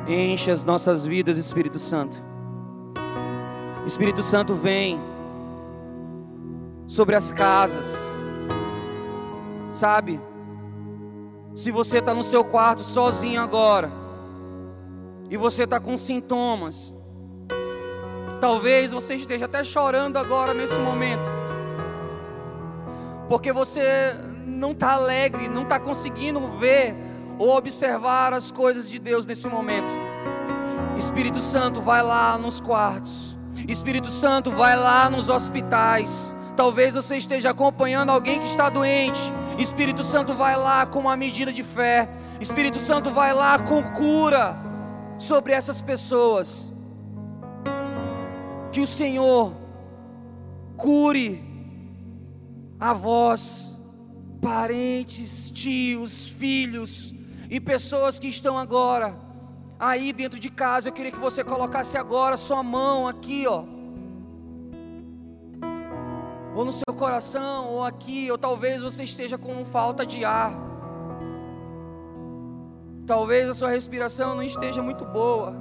Enche 0.06 0.50
as 0.50 0.64
nossas 0.64 1.06
vidas, 1.06 1.38
Espírito 1.38 1.78
Santo. 1.78 2.22
Espírito 3.86 4.22
Santo 4.22 4.54
vem 4.54 5.00
sobre 6.86 7.16
as 7.16 7.32
casas 7.32 8.05
Sabe? 9.76 10.18
Se 11.54 11.70
você 11.70 11.98
está 11.98 12.14
no 12.14 12.24
seu 12.24 12.42
quarto 12.42 12.80
sozinho 12.80 13.42
agora, 13.42 13.92
e 15.28 15.36
você 15.36 15.64
está 15.64 15.78
com 15.78 15.98
sintomas, 15.98 16.94
talvez 18.40 18.90
você 18.90 19.16
esteja 19.16 19.44
até 19.44 19.62
chorando 19.62 20.16
agora 20.16 20.54
nesse 20.54 20.78
momento, 20.78 21.28
porque 23.28 23.52
você 23.52 24.14
não 24.46 24.70
está 24.70 24.92
alegre, 24.92 25.46
não 25.46 25.64
está 25.64 25.78
conseguindo 25.78 26.40
ver 26.52 26.96
ou 27.38 27.54
observar 27.54 28.32
as 28.32 28.50
coisas 28.50 28.88
de 28.88 28.98
Deus 28.98 29.26
nesse 29.26 29.46
momento. 29.46 29.92
Espírito 30.96 31.38
Santo 31.38 31.82
vai 31.82 32.02
lá 32.02 32.38
nos 32.38 32.62
quartos, 32.62 33.36
Espírito 33.68 34.08
Santo 34.08 34.50
vai 34.50 34.74
lá 34.74 35.10
nos 35.10 35.28
hospitais. 35.28 36.34
Talvez 36.56 36.94
você 36.94 37.18
esteja 37.18 37.50
acompanhando 37.50 38.08
alguém 38.08 38.40
que 38.40 38.46
está 38.46 38.70
doente 38.70 39.20
Espírito 39.58 40.02
Santo 40.02 40.34
vai 40.34 40.56
lá 40.56 40.86
com 40.86 41.00
uma 41.00 41.16
medida 41.16 41.52
de 41.52 41.62
fé. 41.62 42.08
Espírito 42.40 42.78
Santo 42.78 43.10
vai 43.10 43.32
lá 43.32 43.58
com 43.58 43.82
cura 43.92 44.56
sobre 45.18 45.52
essas 45.52 45.80
pessoas. 45.80 46.72
Que 48.70 48.80
o 48.80 48.86
Senhor 48.86 49.54
cure 50.76 51.42
avós, 52.78 53.78
parentes, 54.40 55.50
tios, 55.50 56.26
filhos 56.26 57.14
e 57.48 57.58
pessoas 57.58 58.18
que 58.18 58.28
estão 58.28 58.58
agora 58.58 59.16
aí 59.78 60.12
dentro 60.12 60.38
de 60.38 60.50
casa. 60.50 60.88
Eu 60.88 60.92
queria 60.92 61.12
que 61.12 61.18
você 61.18 61.42
colocasse 61.42 61.96
agora 61.96 62.36
sua 62.36 62.62
mão 62.62 63.08
aqui, 63.08 63.46
ó 63.46 63.75
ou 66.56 66.64
no 66.64 66.72
seu 66.72 66.94
coração, 66.94 67.68
ou 67.68 67.84
aqui, 67.84 68.30
ou 68.30 68.38
talvez 68.38 68.80
você 68.80 69.04
esteja 69.04 69.36
com 69.36 69.62
falta 69.66 70.06
de 70.06 70.24
ar. 70.24 70.54
Talvez 73.06 73.50
a 73.50 73.54
sua 73.54 73.68
respiração 73.68 74.34
não 74.34 74.42
esteja 74.42 74.82
muito 74.82 75.04
boa. 75.04 75.54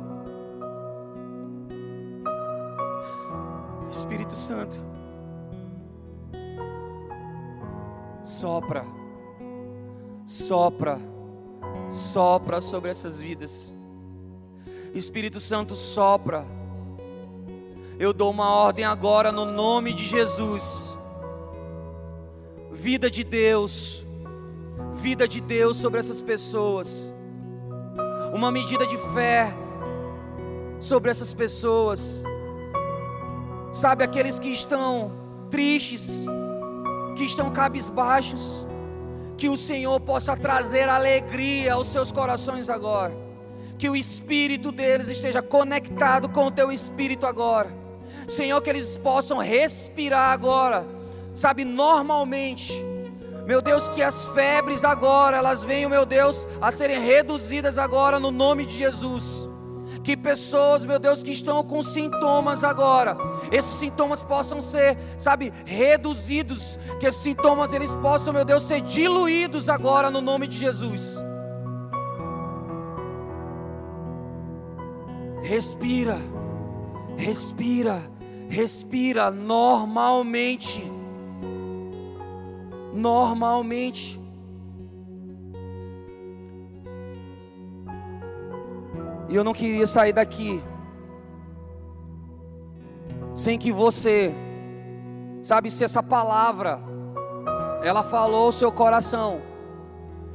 Espírito 3.92 4.36
Santo, 4.38 4.78
sopra, 8.24 8.86
sopra, 10.26 10.98
sopra 11.90 12.62
sobre 12.62 12.92
essas 12.92 13.20
vidas. 13.20 13.74
Espírito 14.94 15.42
Santo, 15.42 15.76
sopra 15.76 16.46
eu 17.98 18.12
dou 18.12 18.30
uma 18.32 18.50
ordem 18.50 18.84
agora 18.84 19.32
no 19.32 19.46
nome 19.46 19.94
de 19.94 20.06
Jesus. 20.06 20.98
Vida 22.72 23.10
de 23.10 23.24
Deus, 23.24 24.06
vida 24.96 25.28
de 25.28 25.40
Deus 25.40 25.78
sobre 25.78 26.00
essas 26.00 26.22
pessoas. 26.22 27.14
Uma 28.34 28.52
medida 28.52 28.86
de 28.86 28.98
fé 29.14 29.54
sobre 30.80 31.10
essas 31.10 31.34
pessoas. 31.34 32.22
Sabe, 33.72 34.04
aqueles 34.04 34.40
que 34.40 34.50
estão 34.50 35.12
tristes, 35.50 36.26
que 37.16 37.24
estão 37.24 37.50
cabisbaixos, 37.50 38.66
que 39.38 39.48
o 39.48 39.56
Senhor 39.56 40.02
possa 40.02 40.36
trazer 40.36 40.90
alegria 40.90 41.74
aos 41.74 41.88
seus 41.88 42.12
corações 42.12 42.70
agora. 42.70 43.14
Que 43.78 43.90
o 43.90 43.96
espírito 43.96 44.72
deles 44.72 45.08
esteja 45.08 45.42
conectado 45.42 46.28
com 46.28 46.48
o 46.48 46.52
teu 46.52 46.72
espírito 46.74 47.26
agora 47.26 47.85
Senhor, 48.28 48.62
que 48.62 48.70
eles 48.70 48.98
possam 48.98 49.38
respirar 49.38 50.32
agora, 50.32 50.86
sabe, 51.34 51.64
normalmente. 51.64 52.74
Meu 53.46 53.62
Deus, 53.62 53.88
que 53.90 54.02
as 54.02 54.26
febres 54.30 54.84
agora, 54.84 55.38
elas 55.38 55.64
venham, 55.64 55.90
meu 55.90 56.06
Deus, 56.06 56.48
a 56.60 56.72
serem 56.72 57.00
reduzidas 57.00 57.78
agora 57.78 58.20
no 58.20 58.32
nome 58.32 58.66
de 58.66 58.76
Jesus. 58.76 59.48
Que 60.04 60.18
pessoas, 60.18 60.84
meu 60.84 61.00
Deus, 61.00 61.24
que 61.24 61.32
estão 61.32 61.64
com 61.64 61.82
sintomas 61.82 62.64
agora, 62.64 63.18
esses 63.52 63.74
sintomas 63.76 64.22
possam 64.22 64.62
ser, 64.62 64.98
sabe, 65.18 65.54
reduzidos, 65.66 66.80
que 67.00 67.08
esses 67.08 67.22
sintomas 67.22 67.74
eles 67.74 67.94
possam, 67.96 68.34
meu 68.34 68.46
Deus, 68.46 68.64
ser 68.64 68.82
diluídos 68.82 69.70
agora 69.70 70.10
no 70.10 70.22
nome 70.22 70.48
de 70.48 70.58
Jesus. 70.58 71.24
Respira, 75.44 76.20
respira 77.18 78.16
respira 78.50 79.32
normalmente. 79.32 80.84
Normalmente. 82.94 84.20
E 89.28 89.36
eu 89.36 89.44
não 89.44 89.54
queria 89.54 89.88
sair 89.88 90.14
daqui 90.14 90.64
sem 93.34 93.60
que 93.60 93.72
você, 93.72 94.34
sabe, 95.44 95.70
se 95.70 95.84
essa 95.84 96.02
palavra 96.02 96.80
ela 97.84 98.02
falou 98.02 98.50
o 98.50 98.54
seu 98.54 98.72
coração 98.72 99.42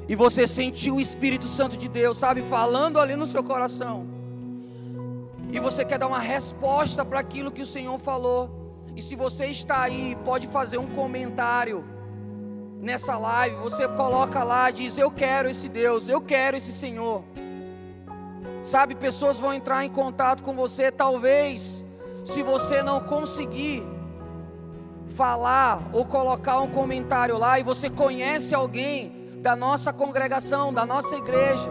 e 0.07 0.15
você 0.15 0.47
sentiu 0.47 0.97
o 0.97 1.01
Espírito 1.01 1.47
Santo 1.47 1.77
de 1.77 1.89
Deus, 1.89 2.19
sabe, 2.19 2.43
falando 2.43 2.99
ali 2.99 3.17
no 3.17 3.27
seu 3.27 3.43
coração 3.43 4.10
e 5.53 5.59
você 5.59 5.85
quer 5.85 5.99
dar 5.99 6.07
uma 6.07 6.21
resposta 6.21 7.05
para 7.05 7.19
aquilo 7.19 7.51
que 7.51 7.63
o 7.63 7.67
Senhor 7.67 7.99
falou. 7.99 8.85
E 8.95 9.03
se 9.03 9.17
você 9.17 9.47
está 9.47 9.83
aí, 9.83 10.17
pode 10.25 10.47
fazer 10.47 10.79
um 10.79 10.87
comentário 10.87 11.85
nessa 12.81 13.19
live. 13.19 13.57
Você 13.57 13.87
coloca 13.89 14.43
lá, 14.45 14.71
diz: 14.71 14.97
Eu 14.97 15.11
quero 15.11 15.49
esse 15.49 15.69
Deus, 15.69 16.09
eu 16.09 16.21
quero 16.21 16.57
esse 16.57 16.73
Senhor. 16.73 17.25
Sabe, 18.63 18.95
pessoas 18.95 19.41
vão 19.41 19.55
entrar 19.55 19.85
em 19.85 19.91
contato 19.91 20.43
com 20.43 20.55
você, 20.55 20.93
talvez, 20.93 21.85
se 22.25 22.43
você 22.43 22.83
não 22.83 23.01
conseguir 23.01 23.83
falar 25.09 25.89
ou 25.93 26.05
colocar 26.05 26.61
um 26.61 26.69
comentário 26.69 27.39
lá 27.39 27.59
e 27.59 27.63
você 27.63 27.89
conhece 27.89 28.55
alguém 28.55 29.29
da 29.39 29.57
nossa 29.57 29.93
congregação, 29.93 30.73
da 30.73 30.85
nossa 30.85 31.17
igreja, 31.17 31.71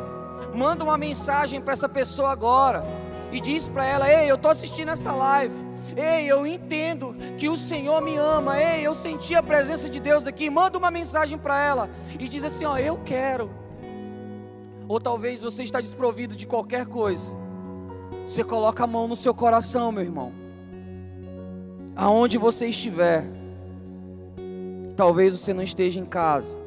manda 0.54 0.84
uma 0.84 0.98
mensagem 0.98 1.62
para 1.62 1.74
essa 1.74 1.88
pessoa 1.88 2.32
agora 2.32 2.84
e 3.32 3.40
diz 3.40 3.68
para 3.68 3.86
ela: 3.86 4.10
Ei, 4.10 4.30
eu 4.30 4.36
estou 4.36 4.52
assistindo 4.52 4.90
essa 4.90 5.14
live. 5.14 5.70
Ei, 5.96 6.28
eu 6.28 6.46
entendo 6.46 7.16
que 7.38 7.50
o 7.50 7.58
Senhor 7.58 8.02
me 8.02 8.16
ama. 8.16 8.62
Ei, 8.62 8.86
eu 8.86 8.96
senti 8.96 9.36
a 9.36 9.44
presença 9.44 9.90
de 9.90 10.00
Deus 10.00 10.28
aqui. 10.28 10.50
Manda 10.50 10.78
uma 10.78 10.92
mensagem 10.92 11.38
para 11.38 11.62
ela 11.62 11.90
e 12.20 12.28
diz 12.28 12.44
assim: 12.44 12.66
Ó, 12.66 12.78
eu 12.78 12.98
quero. 13.04 13.50
Ou 14.88 15.00
talvez 15.00 15.42
você 15.42 15.64
está 15.64 15.80
desprovido 15.80 16.36
de 16.36 16.48
qualquer 16.48 16.86
coisa. 16.86 17.32
Você 18.28 18.44
coloca 18.44 18.84
a 18.84 18.88
mão 18.88 19.08
no 19.08 19.16
seu 19.16 19.34
coração, 19.34 19.92
meu 19.92 20.04
irmão. 20.04 20.32
Aonde 21.96 22.38
você 22.38 22.68
estiver. 22.68 23.26
Talvez 24.96 25.34
você 25.34 25.54
não 25.54 25.64
esteja 25.64 26.00
em 26.00 26.06
casa. 26.06 26.58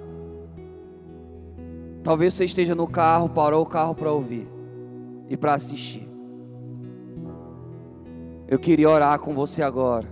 Talvez 2.03 2.35
você 2.35 2.45
esteja 2.45 2.75
no 2.75 2.87
carro, 2.87 3.29
parou 3.29 3.63
o 3.63 3.67
carro 3.67 3.95
para 3.95 4.11
ouvir 4.11 4.49
e 5.29 5.37
para 5.37 5.55
assistir. 5.55 6.12
Eu 8.53 8.59
queria 8.59 8.91
orar 8.91 9.19
com 9.19 9.33
você 9.33 9.63
agora. 9.63 10.07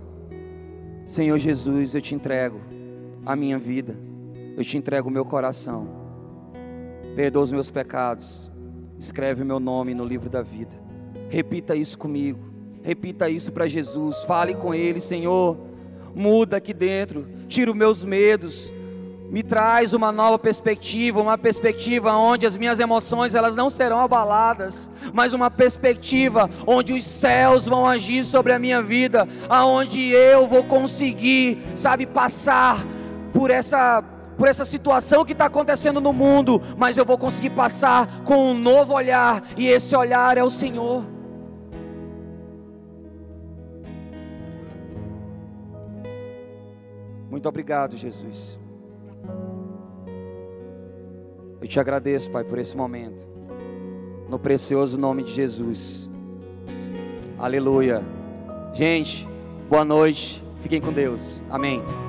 Senhor 1.05 1.37
Jesus, 1.37 1.93
eu 1.93 2.01
te 2.01 2.15
entrego 2.15 2.59
a 3.23 3.35
minha 3.35 3.59
vida. 3.59 3.95
Eu 4.57 4.65
te 4.65 4.79
entrego 4.79 5.09
o 5.09 5.11
meu 5.11 5.23
coração. 5.23 5.87
Perdoa 7.15 7.43
os 7.43 7.51
meus 7.51 7.69
pecados. 7.69 8.51
Escreve 8.97 9.43
o 9.43 9.45
meu 9.45 9.59
nome 9.59 9.93
no 9.93 10.03
livro 10.03 10.27
da 10.27 10.41
vida. 10.41 10.75
Repita 11.29 11.75
isso 11.75 11.99
comigo. 11.99 12.39
Repita 12.81 13.29
isso 13.29 13.51
para 13.51 13.67
Jesus. 13.67 14.23
Fale 14.23 14.55
com 14.55 14.73
Ele, 14.73 14.99
Senhor. 14.99 15.55
Muda 16.15 16.57
aqui 16.57 16.73
dentro. 16.73 17.27
Tira 17.47 17.69
os 17.69 17.77
meus 17.77 18.03
medos 18.03 18.73
me 19.31 19.41
traz 19.41 19.93
uma 19.93 20.11
nova 20.11 20.37
perspectiva, 20.37 21.21
uma 21.21 21.37
perspectiva 21.37 22.11
onde 22.11 22.45
as 22.45 22.57
minhas 22.57 22.81
emoções 22.81 23.33
elas 23.33 23.55
não 23.55 23.69
serão 23.69 24.01
abaladas, 24.01 24.91
mas 25.13 25.31
uma 25.31 25.49
perspectiva 25.49 26.49
onde 26.67 26.91
os 26.91 27.05
céus 27.05 27.65
vão 27.65 27.87
agir 27.87 28.25
sobre 28.25 28.51
a 28.51 28.59
minha 28.59 28.81
vida, 28.81 29.25
aonde 29.47 30.09
eu 30.09 30.45
vou 30.45 30.65
conseguir, 30.65 31.57
sabe, 31.77 32.05
passar 32.05 32.85
por 33.33 33.49
essa 33.49 34.03
por 34.37 34.47
essa 34.47 34.65
situação 34.65 35.23
que 35.23 35.33
está 35.33 35.45
acontecendo 35.45 36.01
no 36.01 36.11
mundo, 36.11 36.59
mas 36.75 36.97
eu 36.97 37.05
vou 37.05 37.17
conseguir 37.17 37.51
passar 37.51 38.23
com 38.23 38.51
um 38.51 38.57
novo 38.57 38.93
olhar, 38.93 39.43
e 39.55 39.67
esse 39.67 39.95
olhar 39.95 40.35
é 40.35 40.43
o 40.43 40.49
Senhor. 40.49 41.05
Muito 47.29 47.47
obrigado, 47.47 47.95
Jesus. 47.95 48.59
Eu 51.61 51.67
te 51.67 51.79
agradeço, 51.79 52.31
Pai, 52.31 52.43
por 52.43 52.57
esse 52.57 52.75
momento. 52.75 53.27
No 54.27 54.39
precioso 54.39 54.99
nome 54.99 55.23
de 55.23 55.31
Jesus. 55.31 56.09
Aleluia. 57.37 58.01
Gente, 58.73 59.27
boa 59.69 59.85
noite. 59.85 60.43
Fiquem 60.61 60.81
com 60.81 60.91
Deus. 60.91 61.43
Amém. 61.49 61.83